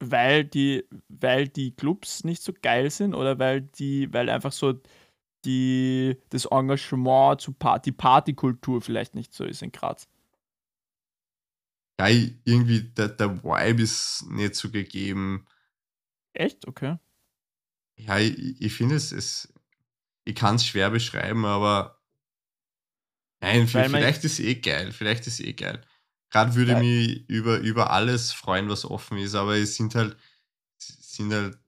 [0.00, 4.74] weil die, weil die Clubs nicht so geil sind oder weil die, weil einfach so
[5.44, 10.08] die, das Engagement zu Party, die Partykultur vielleicht nicht so ist in Graz.
[12.00, 15.46] Ja, irgendwie der, der Vibe ist nicht so gegeben.
[16.32, 16.66] Echt?
[16.68, 16.96] Okay.
[17.96, 19.52] Ja, ich, ich finde es, es,
[20.24, 21.97] ich kann es schwer beschreiben, aber
[23.40, 25.80] nein, vielleicht ist eh geil, vielleicht ist eh geil.
[26.30, 26.80] Gerade würde Ja.
[26.80, 30.16] ich mich über, über alles freuen, was offen ist, aber es sind halt,
[30.78, 31.58] sind halt,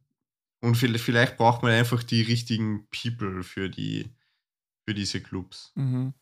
[0.60, 4.14] und vielleicht, braucht man einfach die richtigen People für die,
[4.86, 5.72] für diese Clubs.
[5.76, 6.12] Mhm.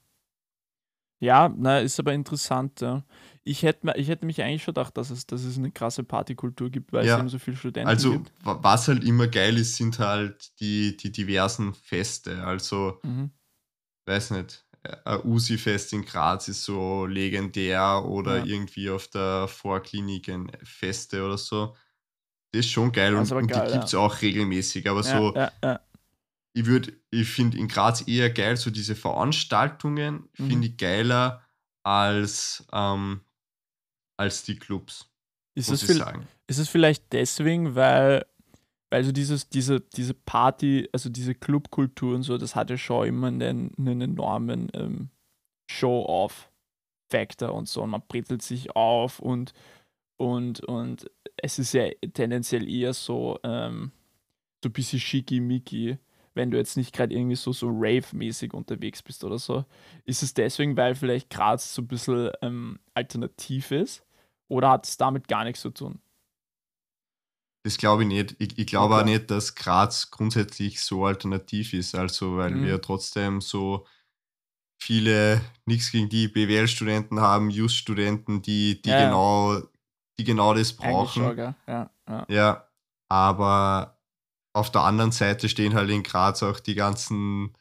[1.21, 2.81] Ja, na, ist aber interessant.
[2.81, 3.05] Ja.
[3.43, 6.71] Ich, hätte, ich hätte mich eigentlich schon gedacht, dass es, dass es eine krasse Partykultur
[6.71, 8.33] gibt, weil Ja, es eben so viele Studenten Also, gibt.
[8.45, 12.45] wa- was halt immer geil ist, sind halt die, die diversen Feste.
[12.45, 13.33] Also, Mhm.
[14.07, 14.65] weiß nicht,
[15.05, 18.45] ein Usi-Fest in Graz ist so legendär oder Ja.
[18.45, 21.77] irgendwie auf der Vorklinik ein Feste oder so.
[22.53, 23.79] Das ist schon geil und, ist und geil, die ja.
[23.79, 24.89] gibt es auch regelmäßig.
[24.89, 25.81] Aber Ja, so, ja,
[26.55, 30.49] ich würde, ich finde in Graz eher geil, so diese Veranstaltungen Mhm.
[30.49, 31.45] finde ich geiler
[31.85, 33.21] als, ähm,
[34.17, 35.11] als die Clubs,
[35.55, 36.27] Ist, muss es ich sagen.
[36.47, 38.27] ist es vielleicht deswegen, weil,
[38.91, 43.07] weil so dieses, diese, diese Party, also diese Clubkultur und so, das hat ja schon
[43.07, 45.11] immer einen, einen enormen ähm,
[45.71, 47.83] Show-off-Faktor und so.
[47.83, 49.53] Und man brezelt sich auf und,
[50.17, 53.93] und, und es ist ja tendenziell eher so, ähm,
[54.63, 55.99] so ein bisschen schickimicki,
[56.35, 59.65] wenn du jetzt nicht gerade irgendwie so, so Rave-mäßig unterwegs bist oder so.
[60.05, 64.05] Ist es deswegen, weil vielleicht Graz so ein bisschen ähm, alternativ ist?
[64.49, 66.01] Oder hat es damit gar nichts zu tun?
[67.69, 68.35] Das glaube ich nicht.
[68.39, 69.11] Ich, ich glaube auch Okay.
[69.13, 71.95] nicht, dass Graz grundsätzlich so alternativ ist.
[71.95, 72.63] Also, weil Mhm.
[72.63, 73.87] wir trotzdem so
[74.81, 79.61] viele, nichts gegen die BWL-Studenten haben, Just-Studenten, die, die, Ja, genau,
[80.19, 81.37] die genau das schon, brauchen.
[81.37, 81.55] gell?
[81.67, 82.27] Ja, ja.
[82.31, 82.69] Ja,
[83.11, 83.99] aber
[84.55, 87.55] auf der anderen Seite stehen halt in Graz auch die ganzen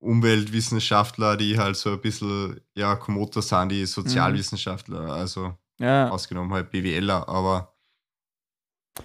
[0.00, 6.10] Umweltwissenschaftler, die halt so ein bisschen, ja, Komoter sind, die Sozialwissenschaftler, also ja.
[6.10, 7.73] ausgenommen halt BWLer, aber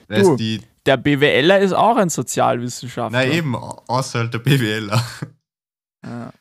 [0.08, 3.10] Du, die, Der BWLer ist auch ein Sozialwissenschaftler.
[3.10, 5.04] na eben, au- außer halt der BWLer.
[6.06, 6.32] Ja.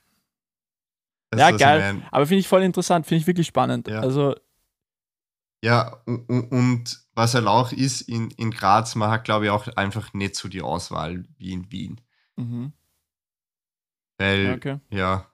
[1.30, 1.78] Das, Ja, geil.
[1.80, 2.08] Ich mein.
[2.12, 3.88] Aber finde ich voll interessant, finde ich wirklich spannend.
[3.88, 4.00] Ja.
[4.00, 4.36] Also,
[5.64, 10.12] Ja, und, was halt auch ist, in, in Graz, man hat, glaube ich, auch einfach
[10.14, 12.00] nicht so die Auswahl wie in Wien.
[12.36, 12.72] mhm.
[14.18, 14.78] Weil, ja, okay.
[14.90, 15.26] ja,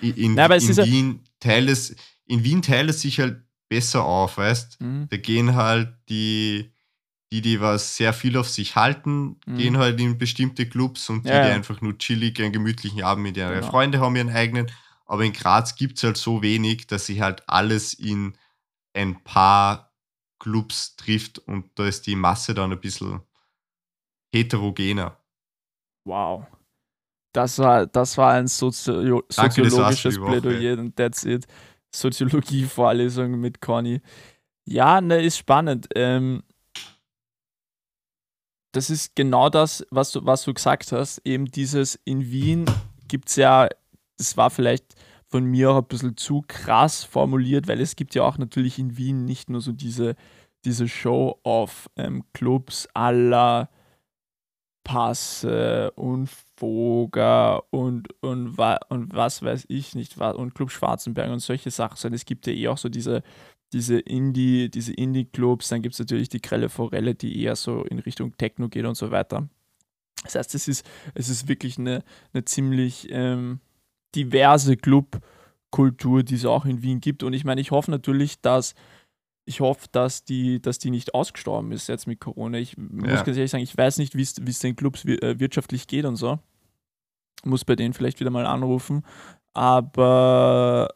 [0.00, 1.94] in, in, Na, aber es in Wien teilt es,
[2.26, 5.08] in Wien teilt es sich halt besser auf, weißt Mhm.
[5.10, 6.70] Da gehen halt die,
[7.32, 9.56] die, die was sehr viel auf sich halten, Mhm.
[9.56, 11.54] gehen halt in bestimmte Clubs und die, Ja, die ja.
[11.54, 13.66] einfach nur chillig einen gemütlichen Abend mit ihren Genau.
[13.70, 14.70] Freunde haben, ihren eigenen.
[15.06, 18.36] Aber in Graz gibt es halt so wenig, dass sich halt alles in
[18.94, 19.92] ein paar
[20.40, 23.20] Clubs trifft und da ist die Masse dann ein bisschen
[24.32, 25.16] heterogener.
[26.04, 26.46] Wow.
[27.32, 30.20] Das war, das war ein Sozio Danke, soziologisches die.
[30.40, 31.46] Plädoyer und that's it.
[31.94, 34.00] Soziologie-Vorlesung mit Conny.
[34.66, 35.88] Ja, ne, ist spannend.
[35.94, 36.42] Ähm,
[38.72, 41.20] das ist genau das, was du, was du gesagt hast.
[41.24, 42.66] Eben dieses in Wien
[43.08, 43.68] gibt es ja,
[44.16, 44.94] das war vielleicht
[45.26, 48.96] von mir auch ein bisschen zu krass formuliert, weil es gibt ja auch natürlich in
[48.96, 50.14] Wien nicht nur so diese,
[50.64, 53.68] diese Show-off-Clubs aller
[54.82, 61.70] Passe und Voger und, und, und was weiß ich nicht, und Club Schwarzenberg und solche
[61.70, 63.22] Sachen, sondern es gibt ja eh auch so diese,
[63.72, 67.98] diese Indie, diese Indie-Clubs, dann gibt es natürlich die Grelle Forelle, die eher so in
[67.98, 69.48] Richtung Techno geht und so weiter.
[70.24, 72.02] Das heißt, es ist, es ist wirklich eine,
[72.32, 73.60] eine ziemlich ähm,
[74.14, 77.22] diverse Clubkultur, die es auch in Wien gibt.
[77.22, 78.74] Und ich meine, ich hoffe natürlich, dass
[79.46, 82.58] ich hoffe, dass die, dass die nicht ausgestorben ist jetzt mit Corona.
[82.58, 82.82] Ich ja.
[82.82, 86.16] muss ganz ehrlich sagen, ich weiß nicht, wie es den Clubs äh, wirtschaftlich geht und
[86.16, 86.38] so.
[87.44, 89.02] Muss bei denen vielleicht wieder mal anrufen.
[89.52, 90.94] Aber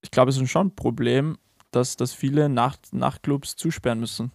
[0.00, 1.36] ich glaube, es ist schon ein Problem,
[1.76, 4.32] dass, dass viele Nacht, Nachtclubs zusperren müssen.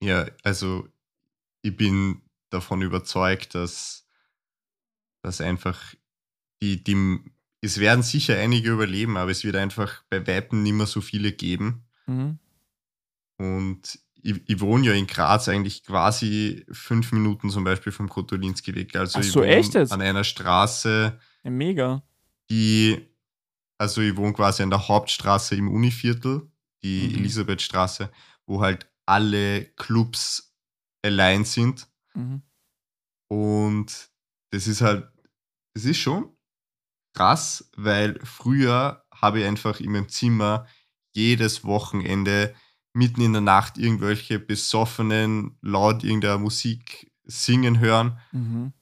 [0.00, 0.86] Ja, also
[1.62, 4.06] ich bin davon überzeugt, dass,
[5.22, 5.94] dass einfach
[6.60, 7.20] die, die,
[7.62, 11.32] es werden sicher einige überleben, aber es wird einfach bei Weitem nicht mehr so viele
[11.32, 11.86] geben.
[12.06, 12.38] Mhm.
[13.38, 18.74] Und ich, ich, wohne ja in Graz eigentlich quasi fünf Minuten zum Beispiel vom Kotolinski
[18.74, 18.94] weg.
[18.94, 19.90] Also Ach ich so, wohne echt jetzt?
[19.90, 22.02] an einer Straße, mega.
[22.50, 23.08] die,
[23.78, 26.50] also ich wohne quasi an der Hauptstraße im Univiertel,
[26.82, 27.14] die mhm.
[27.16, 28.10] Elisabethstraße,
[28.46, 30.54] wo halt alle Clubs
[31.02, 31.88] allein sind.
[32.14, 32.42] Mhm.
[33.28, 34.10] Und
[34.50, 35.08] das ist halt,
[35.74, 36.34] das ist schon
[37.14, 40.66] krass, weil früher habe ich einfach in meinem Zimmer
[41.14, 42.54] jedes Wochenende
[42.92, 48.18] mitten in der Nacht irgendwelche besoffenen, laut irgendeiner Musik singen hören.
[48.32, 48.72] Mhm.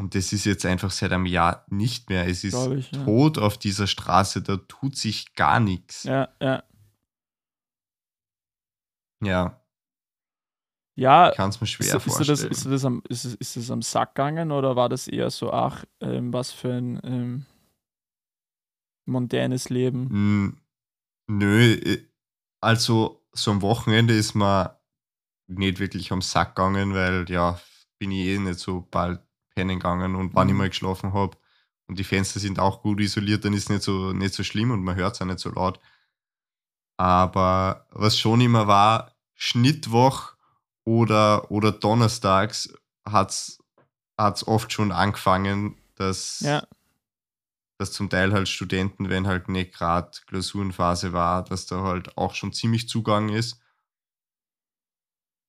[0.00, 2.26] Und das ist jetzt einfach seit einem Jahr nicht mehr.
[2.28, 3.04] Es ist ich, ja.
[3.04, 6.04] tot auf dieser Straße, da tut sich gar nichts.
[6.04, 6.62] Ja, ja.
[9.24, 9.60] Ja.
[10.96, 12.34] Ja, kann es mir schwer ist, vorstellen.
[12.34, 15.30] Ist das, ist, das am, ist, ist das am Sack gegangen oder war das eher
[15.30, 17.46] so, ach, ähm, was für ein ähm,
[19.06, 20.08] mondänes Leben?
[20.10, 20.60] Hm,
[21.28, 22.04] nö, äh,
[22.60, 24.70] also so am Wochenende ist man
[25.48, 27.60] nicht wirklich am Sack gegangen, weil ja,
[28.00, 29.20] bin ich eh nicht so bald
[29.58, 30.52] pennen gegangen und wann mhm.
[30.52, 31.36] ich mal geschlafen habe
[31.88, 34.70] und die Fenster sind auch gut isoliert, dann ist es nicht so, nicht so schlimm
[34.70, 35.80] und man hört es auch nicht so laut.
[36.96, 40.34] Aber was schon immer war, Schnittwoch
[40.84, 42.72] oder, oder donnerstags
[43.04, 46.64] hat es oft schon angefangen, dass, ja.
[47.78, 52.34] dass zum Teil halt Studenten, wenn halt nicht gerade Klausurenphase war, dass da halt auch
[52.34, 53.60] schon ziemlich Zugang ist.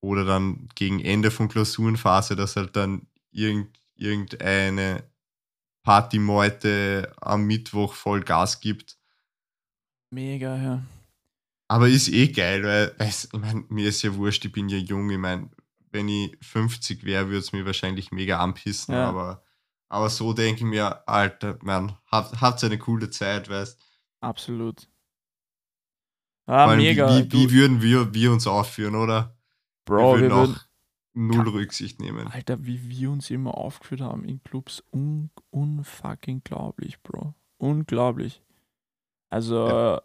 [0.01, 5.03] Oder dann gegen Ende von Klausurenphase, dass halt dann irgend, irgendeine
[5.83, 8.97] Partymeute am Mittwoch voll Gas gibt.
[10.11, 10.83] Mega, ja.
[11.67, 15.09] Aber ist eh geil, weil ich mein, mir ist ja wurscht, ich bin ja jung.
[15.11, 15.49] Ich meine,
[15.91, 18.95] wenn ich 50 wäre, würde es mir wahrscheinlich mega anpissen.
[18.95, 19.07] Ja.
[19.07, 19.43] Aber,
[19.87, 23.79] aber so denke ich mir, Alter, man, habt, habt eine coole Zeit, weißt
[24.21, 24.87] Absolut.
[26.47, 27.15] Ah, mega.
[27.15, 29.37] Wie, wie, wie würden wir, wir uns aufführen, oder?
[29.85, 30.59] Bro, wir würden, wir würden
[31.27, 32.27] null Rücksicht nehmen.
[32.27, 37.33] Alter, wie wir uns immer aufgeführt haben in Clubs, un, unfucking glaublich, Bro.
[37.57, 38.41] Unglaublich.
[39.29, 40.01] Also, ja.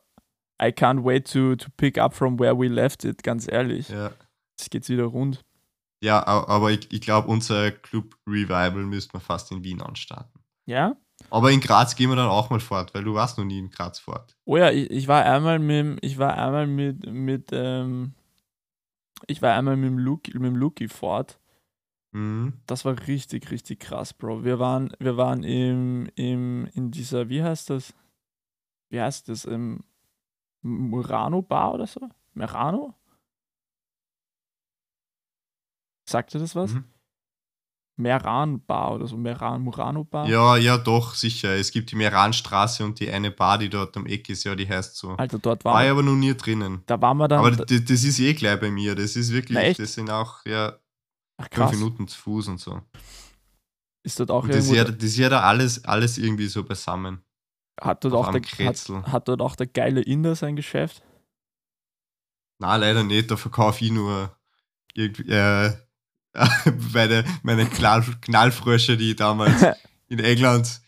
[0.63, 3.89] I can't wait to, to pick up from where we left it, ganz ehrlich.
[3.89, 4.13] Ja.
[4.59, 5.45] Jetzt geht's wieder rund.
[6.03, 10.41] Ja, aber ich, ich glaube, unser Club Revival müsste man fast in Wien anstarten.
[10.67, 10.97] Ja?
[11.31, 13.71] Aber in Graz gehen wir dann auch mal fort, weil du warst noch nie in
[13.71, 14.37] Graz fort.
[14.45, 18.15] Oh ja, ich, ich war einmal mit, ich war einmal mit, mit, ähm,
[19.27, 21.39] ich war einmal mit dem Luki, mit dem Luki fort.
[22.13, 22.55] Mhm.
[22.67, 24.45] Das war richtig, richtig krass, Bro.
[24.45, 27.95] Wir waren, wir waren im, im, in dieser, wie heißt das?
[28.89, 29.45] Wie heißt das?
[29.45, 29.85] Im
[30.63, 32.09] Murano Bar oder so?
[32.35, 32.95] Merano?
[36.09, 36.73] Sagt dir das was?
[36.75, 36.85] Mhm.
[37.97, 40.29] Meran Bar oder so, Meran, Murano Bar.
[40.29, 41.55] Ja, ja, doch, sicher.
[41.55, 44.69] Es gibt die Meranstraße und die eine Bar, die dort am Eck ist, ja, die
[44.69, 45.11] heißt so.
[45.13, 46.83] Alter, dort war, war ich aber noch nie drinnen.
[46.87, 47.39] Da waren wir dann.
[47.39, 48.95] Aber das, das ist eh gleich bei mir.
[48.95, 50.77] Das ist wirklich, das sind auch, ja,
[51.37, 52.81] Ach, fünf Minuten zu Fuß und so.
[54.03, 57.25] Ist dort auch und ist ja, das ist ja da alles, alles irgendwie so beisammen.
[57.81, 61.03] Hat dort, auch der, hat, hat dort auch der geile Inder sein Geschäft?
[62.61, 63.31] Na, leider nicht.
[63.31, 64.37] Da verkaufe ich nur
[64.95, 65.73] irgendwie, äh,
[66.93, 69.65] meine, meine Knall, Knallfrösche, die ich damals
[70.09, 70.81] in England,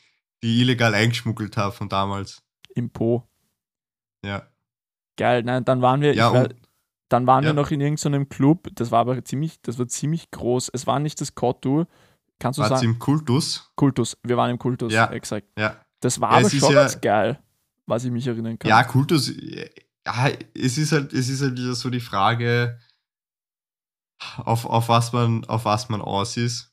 [0.43, 2.43] die illegal eingeschmuggelt habe von damals.
[2.75, 3.29] Im Po.
[4.25, 4.43] Ja.
[5.17, 6.49] Geil, nein, dann waren wir, ja, war,
[7.09, 7.51] dann waren ja.
[7.51, 10.71] wir noch in irgendeinem Club, das war aber ziemlich, das war ziemlich groß.
[10.73, 11.85] Es war nicht das Kottu.
[12.39, 12.85] Kannst du War's sagen?
[12.85, 13.71] im Kultus?
[13.77, 15.11] Kultus, wir waren im Kultus, ja.
[15.11, 15.47] exakt.
[15.59, 15.81] Ja.
[16.01, 17.39] Das war ja, aber schon ganz geil,
[17.87, 18.69] was ich mich erinnern kann.
[18.69, 22.79] Ja, Kultus, ja, es ist halt, es ist halt wieder so die Frage,
[24.39, 26.73] auf, auf, was man, auf was man aus ist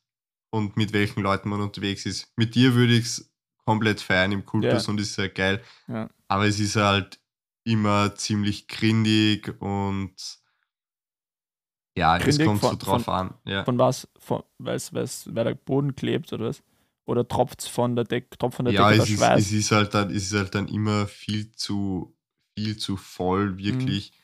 [0.52, 2.32] und mit welchen Leuten man unterwegs ist.
[2.36, 3.34] Mit dir würde ich es
[3.66, 4.90] komplett feiern im Kultus ja.
[4.92, 5.62] und ist sehr geil.
[5.88, 6.10] Ja.
[6.28, 7.20] Aber es ist halt
[7.64, 10.16] immer ziemlich grindig und
[11.98, 13.34] ja, grindig es kommt von, so drauf von, an.
[13.46, 13.64] Ja.
[13.64, 14.08] Von was?
[14.18, 16.64] Von, weil's, weil's, weil der Boden klebt oder was?
[17.06, 19.72] Oder tropft es von der, Deck, tropft von der ja, Decke es ist, es ist
[19.72, 22.16] halt dann, es ist halt dann immer viel zu
[22.56, 24.12] viel zu voll, wirklich.
[24.12, 24.23] Mhm.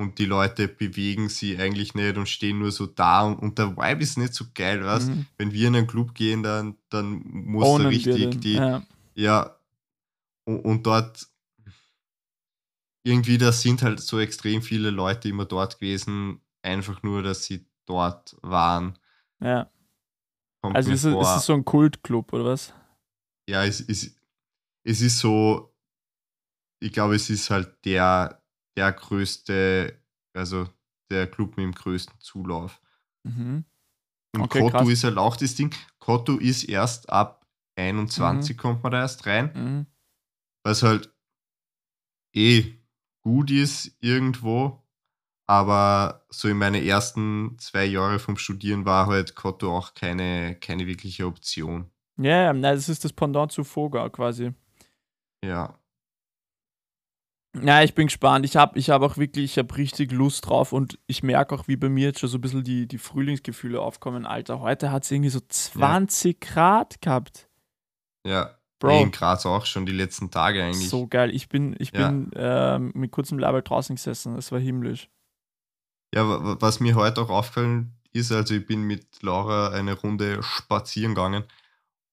[0.00, 3.22] Und die Leute bewegen sich eigentlich nicht und stehen nur so da.
[3.22, 5.06] Und, und der Vibe ist nicht so geil, was?
[5.06, 5.26] Mhm.
[5.36, 8.54] Wenn wir in einen Club gehen, dann, dann muss da richtig die.
[8.54, 8.82] Ja,
[9.14, 9.56] ja
[10.44, 11.28] und, und dort
[13.02, 17.66] irgendwie, da sind halt so extrem viele Leute immer dort gewesen, einfach nur, dass sie
[17.86, 18.98] dort waren.
[19.40, 19.70] Ja.
[20.62, 22.74] Kommt also ist es, ist es so ein Kultclub oder was?
[23.48, 24.14] Ja, es, es,
[24.84, 25.74] es ist so,
[26.80, 28.39] ich glaube, es ist halt der,
[28.80, 30.00] der größte,
[30.34, 30.68] also
[31.10, 32.80] der Club mit dem größten Zulauf.
[33.24, 33.64] Mhm.
[34.34, 34.88] Und okay, Koto krass.
[34.88, 35.74] ist halt auch das Ding.
[35.98, 38.60] Koto ist erst ab 21 mhm.
[38.60, 39.50] kommt man da erst rein.
[39.54, 39.86] Mhm.
[40.64, 41.12] Was halt
[42.34, 42.74] eh
[43.22, 44.82] gut ist irgendwo.
[45.46, 50.86] Aber so in meinen ersten zwei Jahre vom Studieren war halt Koto auch keine, keine
[50.86, 51.90] wirkliche Option.
[52.16, 54.54] Ja, yeah, das ist das Pendant zu Foga quasi.
[55.44, 55.79] Ja.
[57.60, 58.44] Ja, ich bin gespannt.
[58.44, 61.66] Ich habe ich hab auch wirklich, ich habe richtig Lust drauf und ich merke auch,
[61.66, 64.24] wie bei mir jetzt schon so ein bisschen die, die Frühlingsgefühle aufkommen.
[64.24, 66.52] Alter, heute hat es irgendwie so 20 ja.
[66.52, 67.48] Grad gehabt.
[68.24, 69.02] Ja, Bro.
[69.02, 70.88] In Graz auch schon die letzten Tage eigentlich.
[70.88, 71.34] So geil.
[71.34, 72.08] Ich bin, ich ja.
[72.08, 74.36] bin äh, mit kurzem Label draußen gesessen.
[74.36, 75.10] Es war himmlisch.
[76.14, 76.24] Ja,
[76.60, 81.44] was mir heute auch aufgefallen ist, also ich bin mit Laura eine Runde spazieren gegangen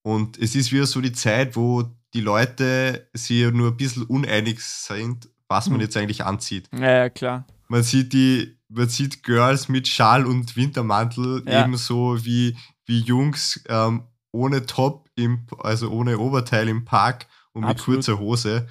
[0.04, 4.62] und es ist wieder so die Zeit, wo die Leute sich nur ein bisschen uneinig
[4.62, 5.82] sind, was man hm.
[5.82, 6.70] jetzt eigentlich anzieht.
[6.74, 7.46] Ja, ja, klar.
[7.68, 11.64] Man sieht die, man sieht Girls mit Schal und Wintermantel ja.
[11.64, 17.72] ebenso wie, wie Jungs ähm, ohne Top, im, also ohne Oberteil im Park und mit
[17.72, 17.98] Absolut.
[17.98, 18.68] kurzer Hose.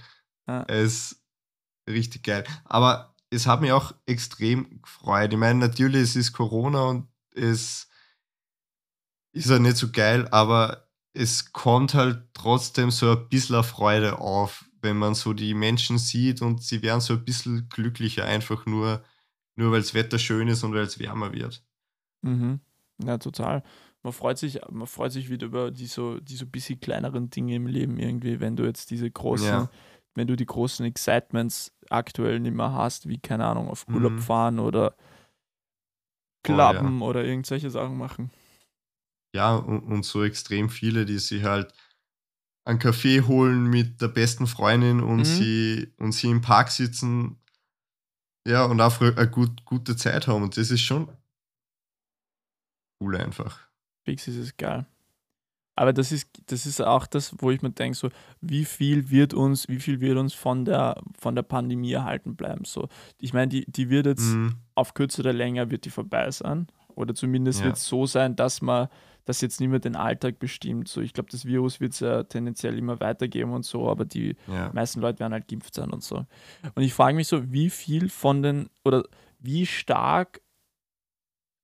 [0.47, 0.65] Ja.
[0.69, 1.23] Es ist
[1.89, 2.45] richtig geil.
[2.65, 5.33] Aber es hat mich auch extrem gefreut.
[5.33, 7.89] Ich meine, natürlich, es ist Corona und es
[9.33, 10.86] ist ja nicht so geil, aber
[11.17, 16.43] es kommt halt trotzdem so ein bisschen Freude auf, wenn man so die Menschen sieht
[16.43, 19.03] und sie werden so ein bisschen glücklicher, einfach nur,
[19.55, 21.65] nur weil das Wetter schön ist und weil es wärmer wird.
[22.23, 22.61] Mhm.
[23.05, 23.63] Ja, total
[24.07, 27.57] man freut sich, man freut sich wieder über die so, die so bisschen kleineren Dinge
[27.57, 29.69] im Leben irgendwie, wenn du jetzt diese großen, ja.
[30.15, 34.19] wenn du die großen Excitements aktuell nicht mehr hast, wie, keine Ahnung, auf Urlaub mhm.
[34.21, 34.95] fahren oder
[36.45, 37.11] klappen oh, ja.
[37.11, 38.31] oder irgendwelche Sachen machen.
[39.37, 41.75] Ja, und, und so extrem viele, die sich halt
[42.65, 45.25] einen Kaffee holen mit der besten Freundin und, mhm.
[45.25, 47.37] sie, und sie im Park sitzen
[48.49, 50.45] ja, und auch eine gut, gute Zeit haben.
[50.45, 51.09] Und das ist schon
[53.01, 53.61] cool einfach.
[54.05, 54.87] Fix ist es geil.
[55.75, 58.09] Aber das ist, das ist auch das, wo ich mir denke, so,
[58.41, 62.65] wie viel wird uns, wie viel wird uns von der, von der Pandemie erhalten bleiben?
[62.65, 62.89] So,
[63.21, 64.55] ich meine, die, die wird jetzt mhm.
[64.75, 66.69] auf Kürze oder länger wird die vorbei sein.
[66.95, 67.67] Oder zumindest ja.
[67.67, 68.89] wird es so sein, dass man
[69.27, 70.89] das jetzt nicht mehr den Alltag bestimmt.
[70.89, 74.37] So, ich glaube, das Virus wird es ja tendenziell immer weitergeben und so, aber die
[74.47, 74.71] ja.
[74.73, 76.25] meisten Leute werden halt geimpft sein und so.
[76.75, 79.05] Und ich frage mich so, wie viel von den oder
[79.41, 80.41] wie stark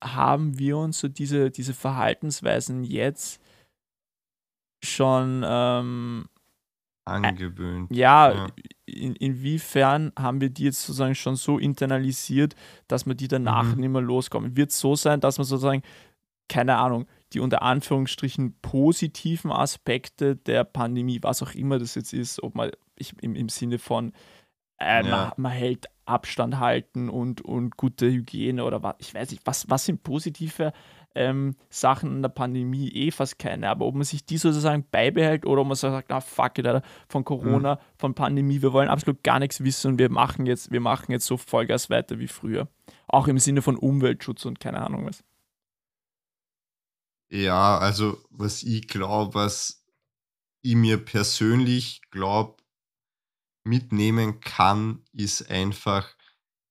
[0.02, 3.40] haben wir uns so diese, diese Verhaltensweisen jetzt
[4.82, 6.26] schon ähm,
[7.04, 7.92] angewöhnt.
[7.92, 8.46] Äh, ja, ja.
[8.86, 12.56] In, inwiefern haben wir die jetzt sozusagen schon so internalisiert,
[12.88, 13.80] dass man die danach mhm.
[13.80, 14.56] nicht mehr loskommen?
[14.56, 15.82] Wird es so sein, dass man sozusagen,
[16.48, 22.42] keine Ahnung, die unter Anführungsstrichen positiven Aspekte der Pandemie, was auch immer das jetzt ist,
[22.42, 24.12] ob man ich, im, im Sinne von
[24.78, 25.10] äh, ja.
[25.10, 29.70] man, man, hält Abstand halten und, und gute Hygiene oder was, ich weiß nicht, was,
[29.70, 30.72] was sind positive
[31.14, 32.90] ähm, Sachen in der Pandemie?
[32.90, 36.20] Eh fast keine, aber ob man sich die sozusagen beibehält oder ob man sagt, na
[36.20, 37.78] fuck it, Alter, von Corona, mhm.
[37.98, 41.26] von Pandemie, wir wollen absolut gar nichts wissen und wir machen jetzt, wir machen jetzt
[41.26, 42.68] so Vollgas weiter wie früher.
[43.06, 45.22] Auch im Sinne von Umweltschutz und keine Ahnung was.
[47.32, 49.86] Ja, also was ich glaube, was
[50.60, 52.62] ich mir persönlich glaube,
[53.64, 56.14] mitnehmen kann, ist einfach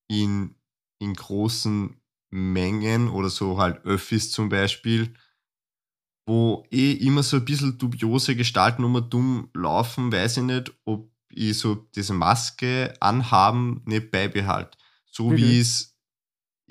[0.07, 0.55] in,
[0.99, 1.99] in großen
[2.29, 5.15] Mengen oder so halt Öffis zum Beispiel,
[6.27, 11.11] wo eh immer so ein bisschen dubiose Gestalten um dumm laufen, weiß ich nicht, ob
[11.29, 14.77] ich so diese Maske anhaben nicht beibehalte.
[15.05, 15.37] So mhm.
[15.37, 15.90] wie es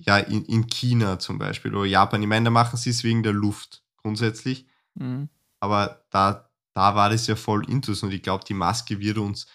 [0.06, 2.22] ja in, in China zum Beispiel oder Japan.
[2.22, 4.66] Ich meine, da machen sie es wegen der Luft grundsätzlich.
[4.94, 5.28] Mhm.
[5.60, 9.46] Aber da, da war das ja voll intus und ich glaube, die Maske wird uns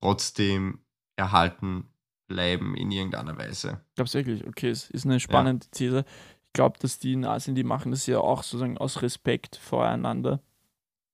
[0.00, 0.80] trotzdem
[1.16, 1.90] erhalten
[2.30, 3.80] bleiben in irgendeiner Weise.
[3.96, 4.46] Glaubst wirklich?
[4.46, 5.70] Okay, es ist eine spannende ja.
[5.72, 6.04] These.
[6.46, 10.40] Ich glaube, dass die Nazis, die machen das ja auch sozusagen aus Respekt voreinander.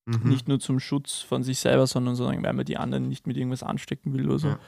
[0.05, 0.29] Mhm.
[0.29, 3.37] Nicht nur zum Schutz von sich selber, sondern sozusagen, weil man die anderen nicht mit
[3.37, 4.49] irgendwas anstecken will oder so.
[4.49, 4.61] Ja.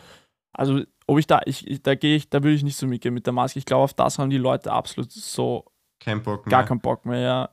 [0.53, 3.27] Also, ob ich da, ich, da gehe ich, da würde ich nicht so mitgehen mit
[3.27, 3.59] der Maske.
[3.59, 5.65] Ich glaube, auf das haben die Leute absolut so
[6.01, 6.51] kein Bock mehr.
[6.51, 7.51] gar keinen Bock mehr, ja.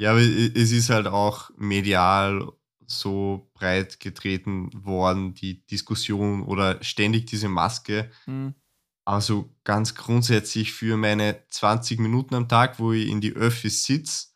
[0.00, 2.50] Ja, aber es ist halt auch medial
[2.86, 8.10] so breit getreten worden, die Diskussion oder ständig diese Maske.
[8.26, 8.54] Mhm.
[9.04, 14.28] Also ganz grundsätzlich für meine 20 Minuten am Tag, wo ich in die Öffis sitze,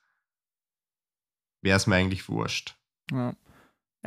[1.62, 2.76] wäre es mir eigentlich wurscht.
[3.12, 3.34] Ja.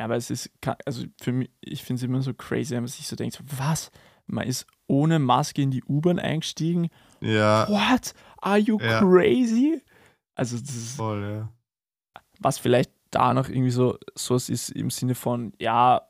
[0.00, 0.50] Ja, aber es ist,
[0.86, 3.44] also für mich, ich finde es immer so crazy, wenn man sich so denkt, so,
[3.58, 3.90] was?
[4.26, 6.88] Man ist ohne Maske in die U-Bahn eingestiegen.
[7.20, 8.14] Ja, What?
[8.40, 9.00] Are you Ja.
[9.00, 9.82] crazy?
[10.34, 11.52] Also das ist, voll, ja.
[12.38, 16.00] was vielleicht da noch irgendwie so, so ist im Sinne von, ja,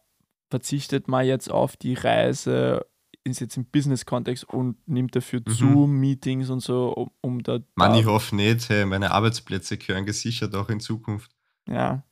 [0.51, 2.87] verzichtet mal jetzt auf die Reise,
[3.25, 5.51] ist jetzt im Business-Kontext und nimmt dafür Mhm.
[5.53, 10.55] Zoom-Meetings und so, um, um da, Mann, ich hoffe nicht, hey, meine Arbeitsplätze gehören gesichert
[10.55, 11.35] auch in Zukunft.
[11.69, 12.05] Ja.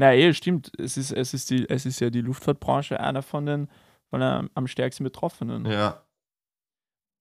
[0.00, 0.72] Na, eh, stimmt.
[0.78, 3.68] Es ist, es, ist die, es ist ja die Luftfahrtbranche einer von den,
[4.08, 5.66] von den am stärksten Betroffenen.
[5.66, 6.02] Ja,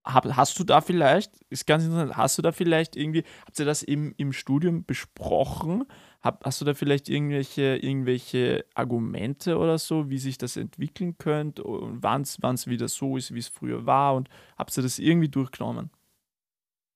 [0.06, 3.66] Hab, hast du da vielleicht, ist ganz interessant, hast du da vielleicht irgendwie, habt ihr
[3.66, 5.84] das im, im Studium besprochen?
[6.22, 11.66] Hab, hast du da vielleicht irgendwelche, irgendwelche Argumente oder so, wie sich das entwickeln könnte
[11.66, 14.16] und wann es wieder so ist, wie es früher war?
[14.16, 15.90] Und habt ihr das irgendwie durchgenommen?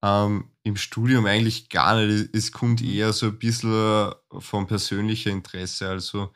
[0.04, 2.36] Ähm, im Studium eigentlich gar nicht.
[2.36, 5.90] Es kommt eher so ein bisschen vom persönlichen Interesse.
[5.90, 6.34] Also,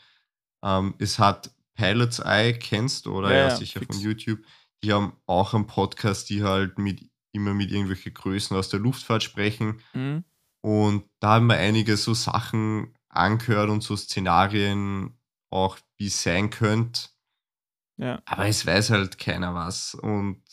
[0.64, 3.30] ähm, es hat Pilots Eye, kennst du, oder?
[3.32, 3.96] Ja, Ja, ja, sicher fix.
[3.96, 4.40] von YouTube.
[4.84, 9.24] Die haben auch einen Podcast, die halt mit, immer mit irgendwelchen Größen aus der Luftfahrt
[9.24, 9.82] sprechen.
[9.94, 10.24] Mhm.
[10.62, 16.50] Und da haben wir einige so Sachen angehört und so Szenarien auch, wie es sein
[16.50, 17.10] könnte.
[17.98, 18.22] Ja.
[18.26, 19.94] Aber es weiß halt keiner was.
[19.96, 20.44] Und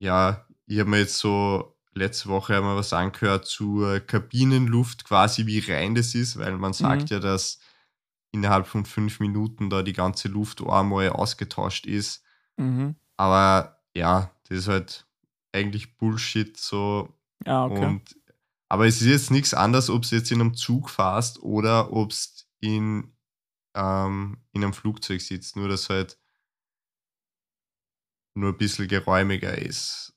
[0.00, 5.60] ja, ich habe mir jetzt so letzte Woche einmal was angehört zur Kabinenluft, quasi wie
[5.60, 7.58] rein das ist, weil man sagt ja, dass
[8.32, 12.22] innerhalb von fünf Minuten da die ganze Luft einmal ausgetauscht ist.
[12.58, 12.96] Mhm.
[13.16, 15.06] Aber ja, das ist halt
[15.52, 17.14] eigentlich Bullshit so.
[17.46, 17.84] Ja, okay.
[17.84, 18.16] Und,
[18.68, 22.10] aber es ist jetzt nichts anderes, ob du jetzt in einem Zug fährst oder ob
[22.10, 22.16] du
[22.60, 23.14] in,
[23.74, 26.18] ähm, in einem Flugzeug sitzt, nur dass halt
[28.34, 30.15] nur ein bisschen geräumiger ist.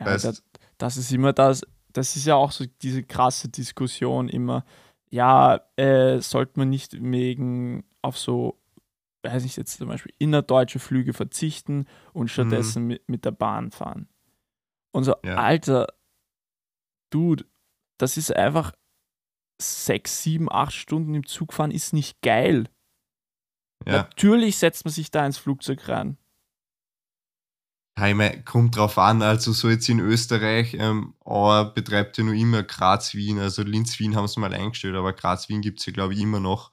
[0.00, 0.42] Ja, Weißt-
[0.78, 4.64] das, ist immer das, das ist ja auch so diese krasse Diskussion immer,
[5.10, 8.60] ja, äh, sollte man nicht wegen auf so,
[9.22, 14.08] weiß ich jetzt zum Beispiel, innerdeutsche Flüge verzichten und stattdessen mit, mit der Bahn fahren.
[14.92, 15.36] Und so, Ja.
[15.36, 15.86] Alter,
[17.10, 17.44] Dude,
[17.98, 18.72] das ist einfach
[19.60, 22.68] sechs, sieben, acht Stunden im Zug fahren ist nicht geil.
[23.86, 26.16] Ja, Natürlich setzt man sich da ins Flugzeug rein.
[28.06, 32.34] Ja mein, kommt drauf an, also so jetzt in Österreich, ähm, Auer betreibt ja nur
[32.34, 36.20] immer Graz-Wien, also Linz-Wien haben sie mal eingestellt, aber Graz-Wien gibt es ja, glaube ich,
[36.20, 36.72] immer noch.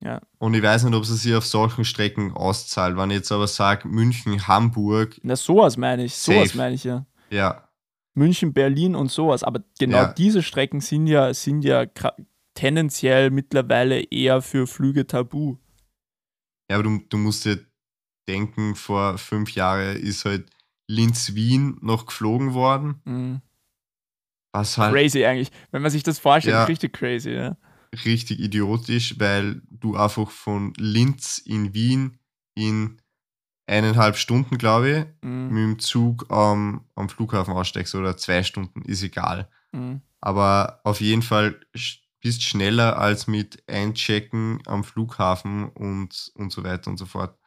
[0.00, 0.20] Ja.
[0.38, 2.96] Und ich weiß nicht, ob sie sich auf solchen Strecken auszahlt.
[2.96, 7.06] Wenn ich jetzt aber sage, München, Hamburg, Na, sowas meine ich, sowas meine ich ja.
[7.30, 7.66] ja,
[8.14, 9.42] München, Berlin und sowas.
[9.42, 10.12] Aber genau Ja.
[10.12, 11.86] diese Strecken sind ja, sind ja
[12.54, 15.56] tendenziell mittlerweile eher für Flüge tabu.
[16.70, 17.64] Ja, aber du, du musst dir
[18.28, 20.50] denken, vor fünf Jahren ist halt
[20.88, 23.00] Linz-Wien noch geflogen worden.
[23.04, 23.40] Mhm.
[24.52, 25.50] Was halt Crazy eigentlich.
[25.70, 26.64] Wenn man sich das vorstellt, Ja.
[26.64, 27.56] richtig crazy, ja.
[28.04, 32.18] richtig idiotisch, weil du einfach von Linz in Wien
[32.54, 33.00] in
[33.66, 34.90] eineinhalb Stunden, glaube
[35.22, 35.48] ich, Mhm.
[35.48, 39.48] mit dem Zug am am Flughafen aussteigst oder zwei Stunden, ist egal.
[39.72, 40.00] Mhm.
[40.20, 41.60] Aber auf jeden Fall
[42.22, 47.38] bist schneller als mit Einchecken am Flughafen und, und so weiter und so fort.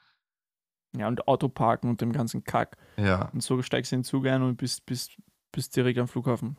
[0.97, 2.77] Ja, und Autoparken und dem ganzen Kack.
[2.97, 3.29] Ja.
[3.29, 5.17] Und so steigst du in den Zug ein und bist, bist,
[5.51, 6.57] bist direkt am Flughafen.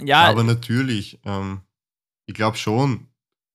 [0.00, 1.62] Ja, Aber natürlich, ähm,
[2.26, 3.08] ich glaube schon,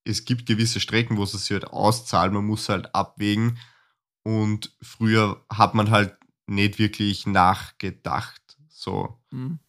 [0.03, 3.57] es gibt gewisse Strecken, wo es sich halt auszahlt, man muss halt abwägen.
[4.23, 6.17] Und früher hat man halt
[6.47, 8.41] nicht wirklich nachgedacht.
[8.67, 9.59] So, mhm.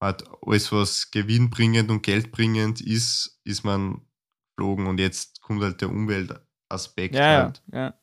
[0.00, 4.02] halt alles, was gewinnbringend und geldbringend ist, ist man
[4.56, 4.86] geflogen.
[4.86, 7.88] Und jetzt kommt halt der Umweltaspekt ja, ja, halt ja.
[7.88, 7.94] berü-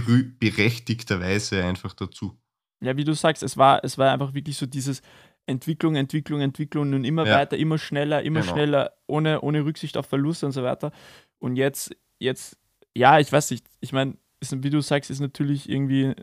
[0.00, 2.38] berechtigterweise einfach dazu.
[2.82, 5.02] Ja, wie du sagst, es war, es war einfach wirklich so dieses
[5.46, 7.36] Entwicklung, Entwicklung, Entwicklung und immer Ja.
[7.36, 8.52] weiter, immer schneller, immer Genau.
[8.52, 10.92] schneller, ohne, ohne Rücksicht auf Verluste und so weiter.
[11.38, 12.58] Und jetzt, jetzt,
[12.96, 14.16] ja, ich weiß nicht, ich meine,
[14.50, 16.14] wie du sagst, ist natürlich irgendwie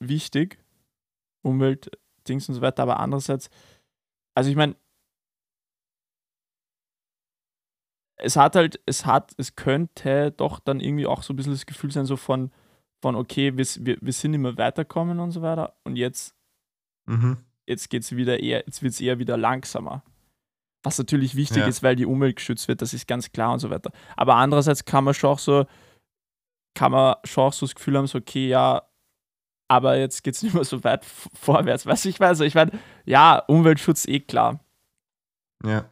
[0.00, 0.58] wichtig,
[1.42, 3.50] Umweltdings und so weiter, aber andererseits,
[4.34, 4.76] also ich meine,
[8.18, 11.66] es hat halt, es hat, es könnte doch dann irgendwie auch so ein bisschen das
[11.66, 12.50] Gefühl sein, so von,
[13.06, 16.34] von okay, wir, wir, wir sind immer weiterkommen und so weiter und jetzt
[17.08, 17.36] Mhm.
[17.66, 20.02] jetzt geht's wieder eher, jetzt wird es eher wieder langsamer.
[20.82, 21.66] Was natürlich wichtig Ja.
[21.68, 23.92] ist, weil die Umwelt geschützt wird, das ist ganz klar und so weiter.
[24.16, 25.66] Aber andererseits kann man schon auch so,
[26.74, 28.82] kann man schon auch so das Gefühl haben, so, okay, ja,
[29.68, 31.86] aber jetzt geht es nicht mehr so weit vorwärts.
[31.86, 32.72] Weißt du, ich weiß, ich meine,
[33.04, 34.58] ja, Umweltschutz eh klar.
[35.64, 35.88] Ja.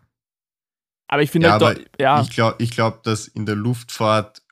[1.08, 4.42] Aber ich finde Ja, halt, ja, Ich glaube, ich glaub, dass in der Luftfahrt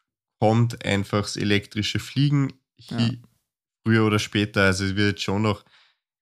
[0.42, 2.52] kommt einfach das elektrische Fliegen
[2.90, 3.22] hi-
[3.86, 4.64] früher oder später.
[4.64, 5.64] Also es wird schon noch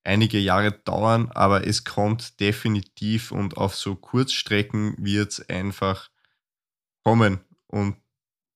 [0.04, 6.10] einige Jahre dauern, aber es kommt definitiv und auf so Kurzstrecken wird es einfach
[7.02, 7.40] kommen.
[7.66, 7.96] Und,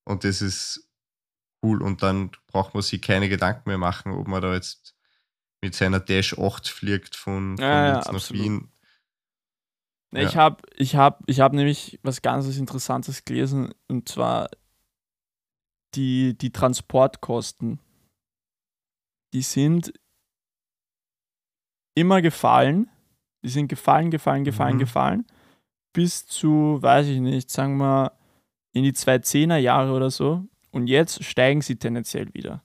[0.04, 0.86] und das ist
[1.62, 1.80] cool.
[1.80, 4.94] Und dann braucht man sich keine Gedanken mehr machen, ob man da jetzt
[5.62, 8.44] mit seiner Dash 8 fliegt von, von Ja, ja, nach absolut.
[8.44, 8.70] Wien.
[10.12, 10.28] Ja.
[10.28, 14.50] Ich habe ich hab, ich hab nämlich was ganz Interessantes gelesen und zwar
[15.96, 17.80] die, die Transportkosten.
[19.32, 19.92] Die sind
[21.96, 22.88] immer gefallen.
[23.44, 24.80] Die sind gefallen, gefallen, gefallen, Mhm.
[24.80, 25.26] gefallen.
[25.92, 28.12] Bis zu, weiß ich nicht, sagen wir
[28.72, 30.46] in die 2010er Jahre oder so.
[30.70, 32.64] Und jetzt steigen sie tendenziell wieder.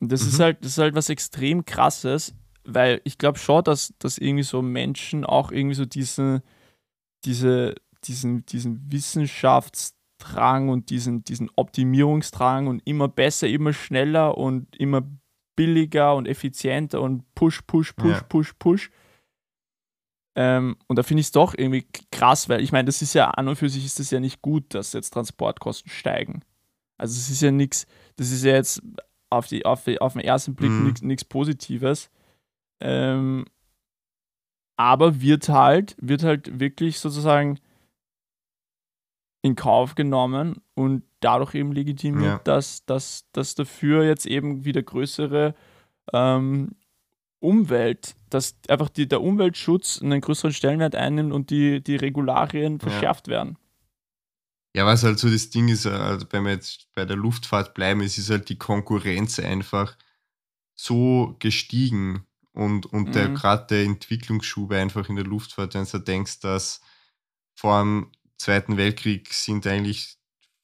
[0.00, 0.42] Und das ist Mhm.
[0.42, 2.34] halt, das ist halt was extrem krasses,
[2.64, 6.42] weil ich glaube schon, dass, dass irgendwie so Menschen auch irgendwie so diesen,
[7.24, 7.74] diese,
[8.04, 8.88] diesen, diesen
[10.24, 15.02] Wissenschaftsdrang und diesen, diesen Optimierungsdrang und immer besser, immer schneller und immer
[15.56, 18.22] billiger und effizienter und push, push, push, Ja.
[18.28, 18.90] push, push.
[20.36, 23.30] Ähm, und da finde ich es doch irgendwie krass, weil ich meine, das ist ja
[23.30, 26.42] an und für sich ist das ja nicht gut, dass jetzt Transportkosten steigen.
[26.98, 27.86] Also es ist ja nichts,
[28.16, 28.82] das ist ja jetzt
[29.30, 30.92] auf, die, auf, die, auf den ersten Blick Mhm.
[31.02, 32.10] nichts Positives.
[32.80, 33.44] Ähm,
[34.76, 37.60] aber wird halt, wird halt wirklich sozusagen
[39.44, 42.38] in Kauf genommen und dadurch eben legitimiert, Ja.
[42.44, 45.54] dass, dass, dass dafür jetzt eben wieder größere
[46.14, 46.76] ähm,
[47.40, 53.28] Umwelt, dass einfach die, der Umweltschutz einen größeren Stellenwert einnimmt und die, die Regularien verschärft
[53.28, 53.58] werden.
[54.74, 58.00] Ja, was halt so das Ding ist, also wenn wir jetzt bei der Luftfahrt bleiben,
[58.00, 59.96] es ist halt die Konkurrenz einfach
[60.74, 63.34] so gestiegen und, und der Mhm.
[63.34, 66.80] gerade der Entwicklungsschub einfach in der Luftfahrt, wenn du denkst, dass
[67.54, 68.10] vor dem
[68.44, 70.18] Zweiten Weltkrieg sind eigentlich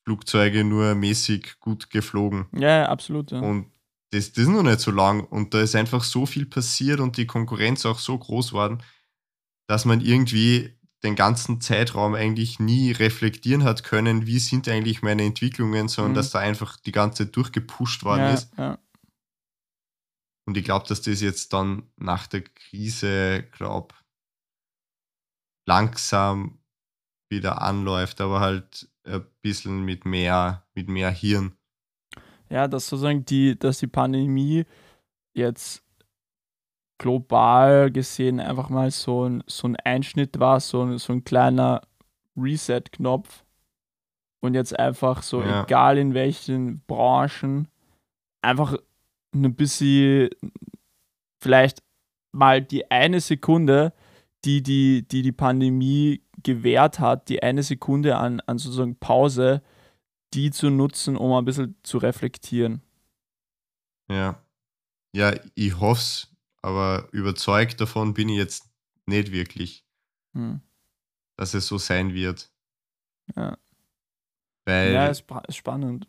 [0.05, 2.47] Flugzeuge nur mäßig gut geflogen.
[2.53, 3.31] Ja, absolut.
[3.31, 3.41] Ja.
[3.41, 3.73] Und
[4.11, 5.25] das, das ist noch nicht so lang.
[5.25, 8.83] Und da ist einfach so viel passiert und die Konkurrenz auch so groß worden,
[9.67, 15.23] dass man irgendwie den ganzen Zeitraum eigentlich nie reflektieren hat können, wie sind eigentlich meine
[15.23, 16.17] Entwicklungen, sondern Mhm.
[16.17, 18.53] dass da einfach die ganze Zeit durchgepusht worden ja, ist.
[18.59, 18.79] ja.
[20.47, 23.95] Und ich glaube, dass das jetzt dann nach der Krise, glaube
[25.67, 26.60] langsam
[27.31, 31.53] wieder anläuft, aber halt ein bisschen mit mehr, mit mehr Hirn.
[32.49, 34.65] ja, dass sozusagen die, dass die Pandemie
[35.35, 35.83] jetzt
[36.99, 41.81] global gesehen einfach mal so ein, so ein Einschnitt war, so ein, so ein kleiner
[42.37, 43.45] Reset-Knopf.
[44.43, 45.65] Und jetzt einfach so, Ja.
[45.65, 47.69] egal in welchen Branchen,
[48.43, 48.77] einfach
[49.35, 50.31] ein bisschen,
[51.43, 51.83] vielleicht
[52.33, 53.93] mal die eine Sekunde,
[54.45, 59.63] die die, die, die Pandemie gewährt hat, die eine Sekunde an, an sozusagen Pause,
[60.35, 62.83] die zu nutzen, um ein bisschen zu reflektieren.
[64.11, 64.43] Ja.
[65.15, 68.71] Ja, ich hoff's, aber überzeugt davon bin ich jetzt
[69.07, 69.85] nicht wirklich,
[70.37, 70.61] Hm.
[71.37, 72.53] dass es so sein wird.
[73.35, 73.59] Ja.
[74.67, 76.07] Weil Ja, ist, ist spannend.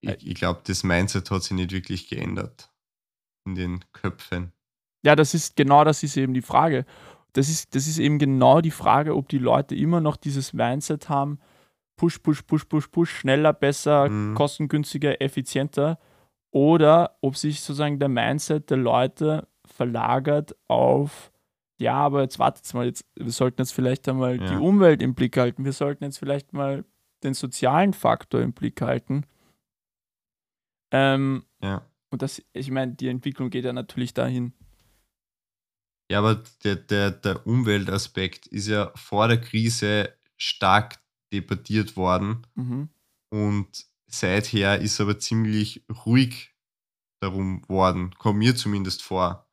[0.00, 2.72] ich, ich glaube, das Mindset hat sich nicht wirklich geändert
[3.46, 4.52] in den Köpfen.
[5.06, 6.84] Ja, das ist genau das ist eben die Frage.
[7.32, 11.08] Das ist, das ist eben genau die Frage, ob die Leute immer noch dieses Mindset
[11.08, 11.38] haben,
[11.96, 14.34] push, push, push, push, push, schneller, besser, Mhm.
[14.34, 15.98] kostengünstiger, effizienter,
[16.50, 21.30] oder ob sich sozusagen der Mindset der Leute verlagert auf,
[21.78, 24.48] ja, aber jetzt wartet mal, jetzt, wir sollten jetzt vielleicht einmal Ja.
[24.50, 26.84] die Umwelt im Blick halten, wir sollten jetzt vielleicht mal
[27.22, 29.24] den sozialen Faktor im Blick halten.
[30.90, 31.82] Ähm, Ja.
[32.10, 34.52] und das, ich meine, die Entwicklung geht ja natürlich dahin.
[36.10, 41.00] Ja, aber der, der, der Umweltaspekt ist ja vor der Krise stark
[41.32, 42.88] debattiert worden Mhm.
[43.32, 46.54] und seither ist aber ziemlich ruhig
[47.20, 48.14] darum worden.
[48.18, 49.48] Kommt mir zumindest vor.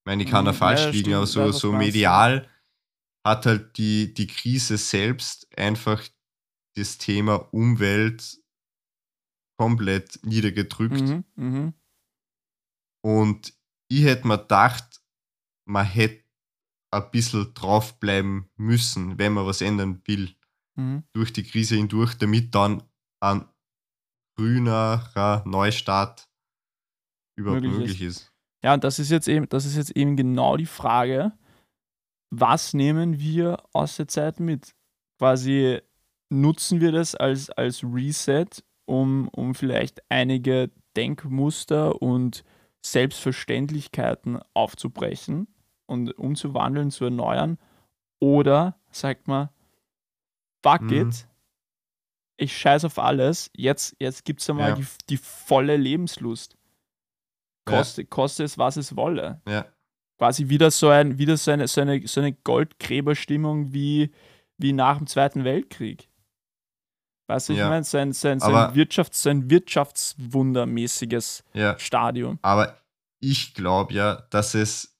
[0.00, 2.48] Ich meine, ich kann da Mhm, falsch ja, liegen, stimmt, aber so, so medial
[3.24, 6.02] hat halt die, die Krise selbst einfach
[6.76, 8.40] das Thema Umwelt
[9.56, 11.00] komplett niedergedrückt.
[11.00, 11.24] Mhm.
[11.36, 11.74] Mhm.
[13.04, 13.54] Und
[13.88, 15.01] ich hätte mir gedacht,
[15.64, 16.24] man hätte
[16.90, 20.34] ein bisschen draufbleiben müssen, wenn man was ändern will,
[20.74, 21.04] Mhm.
[21.12, 22.82] durch die Krise hindurch, damit dann
[23.20, 23.46] ein
[24.36, 26.28] grünerer Neustart
[27.36, 28.32] überhaupt Möglich möglich, ist.
[28.64, 31.32] Ja, und das ist jetzt eben, das ist jetzt eben genau die Frage,
[32.30, 34.74] was nehmen wir aus der Zeit mit?
[35.18, 35.80] Quasi
[36.30, 38.46] nutzen wir das als, als Reset,
[38.86, 42.44] um, um vielleicht einige Denkmuster und
[42.84, 45.51] Selbstverständlichkeiten aufzubrechen
[45.86, 47.58] und umzuwandeln, zu erneuern?
[48.20, 49.48] Oder sagt man,
[50.62, 50.92] fuck Mhm.
[51.10, 51.26] it,
[52.36, 54.74] ich scheiß auf alles, jetzt, jetzt gibt es einmal Ja.
[54.76, 56.56] die, die volle Lebenslust.
[57.68, 57.76] Ja.
[57.78, 59.40] Koste, koste es, was es wolle.
[59.46, 59.66] Ja,
[60.18, 64.12] Quasi wieder so, ein, wieder so eine, so eine, so eine Goldgräberstimmung wie,
[64.56, 66.08] wie nach dem Zweiten Weltkrieg.
[67.28, 67.68] Weißt du, ich Ja.
[67.68, 71.78] meine, so ein, so ein, so Aber- ein, Wirtschafts-, so ein wirtschaftswundermäßiges ja.
[71.78, 72.38] Stadium.
[72.42, 72.76] Aber
[73.20, 74.91] ich glaube ja, dass es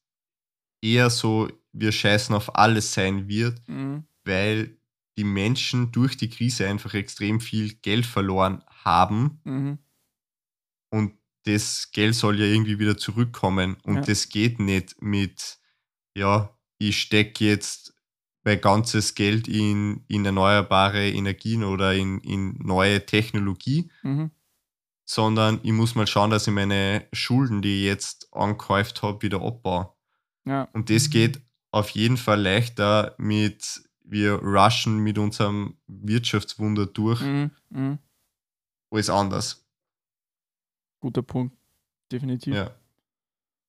[0.82, 4.04] eher so, wir scheißen auf alles sein wird, Mhm.
[4.24, 4.76] weil
[5.16, 9.78] die Menschen durch die Krise einfach extrem viel Geld verloren haben Mhm.
[10.90, 11.14] und
[11.44, 14.00] das Geld soll ja irgendwie wieder zurückkommen und Ja.
[14.02, 15.58] das geht nicht mit,
[16.16, 17.94] ja, ich stecke jetzt
[18.44, 24.30] mein ganzes Geld in, in erneuerbare Energien oder in, in neue Technologie, Mhm.
[25.04, 29.42] sondern ich muss mal schauen, dass ich meine Schulden, die ich jetzt angehäuft habe, wieder
[29.42, 29.92] abbaue.
[30.44, 30.68] Ja.
[30.72, 31.40] Und das geht
[31.70, 37.50] auf jeden Fall leichter mit, wir rushen mit unserem Wirtschaftswunder durch, Mhm.
[37.70, 37.98] Mhm.
[38.90, 39.64] als anders.
[41.00, 41.56] Guter Punkt.
[42.10, 42.54] Definitiv.
[42.54, 42.70] Ja.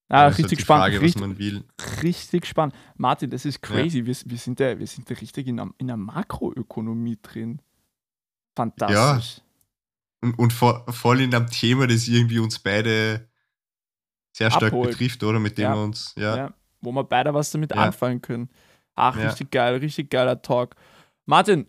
[0.09, 0.84] Ah, halt richtig die spannend.
[0.84, 1.63] Frage, was richtig, man will.
[2.03, 2.76] richtig spannend.
[2.97, 4.05] Martin, das ist crazy.
[4.05, 7.61] Wir, wir, sind da, wir sind da richtig in einer, in einer Makroökonomie drin.
[8.55, 9.41] Fantastisch.
[10.21, 13.28] Und, und vor, voll in einem Thema, das irgendwie uns beide
[14.36, 14.91] sehr stark Abholt.
[14.91, 15.39] betrifft, oder?
[15.39, 15.76] Mit dem Ja.
[15.76, 16.36] wir uns, ja.
[16.38, 16.53] Ja.
[16.84, 17.82] Wo wir beide was damit Ja.
[17.82, 18.50] anfangen können.
[18.96, 19.30] Ach, Ja.
[19.30, 20.76] richtig geil, richtig geiler Talk.
[21.26, 21.68] Martin,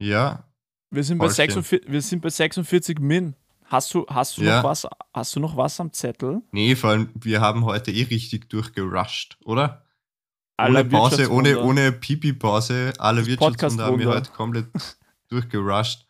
[0.00, 0.44] Ja,
[0.90, 1.50] wir sind, bei Voll schön.
[1.62, 3.34] 46, wir sind bei 46 Min.
[3.64, 4.58] Hast du, hast, du Ja.
[4.58, 6.40] noch was, hast du noch was am Zettel?
[6.52, 9.84] nee, vor allem, wir haben heute eh richtig durchgerusht, oder?
[10.56, 14.66] Aller ohne Pause, ohne, ohne Pipi-Pause, alle Das Wirtschaftswunder haben wir heute komplett
[15.28, 16.06] durchgerusht.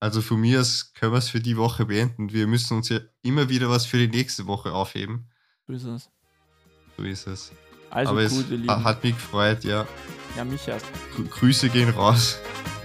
[0.00, 2.32] Also von mir aus können wir es für die Woche beenden.
[2.32, 5.30] Wir müssen uns ja immer wieder was für die nächste Woche aufheben.
[5.66, 6.10] So ist es.
[6.96, 7.52] So ist es.
[7.90, 9.86] Also Aber gut, es hat mich gefreut, ja.
[10.36, 10.86] Ja, mich erst.
[11.16, 12.38] Grü- Grüße gehen raus.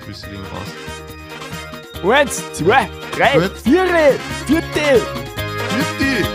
[0.05, 2.13] Grüße gehen raus.
[2.13, 3.85] Eins, zwei, drei, vier,
[4.45, 5.01] vierte.
[5.97, 6.25] Bitte!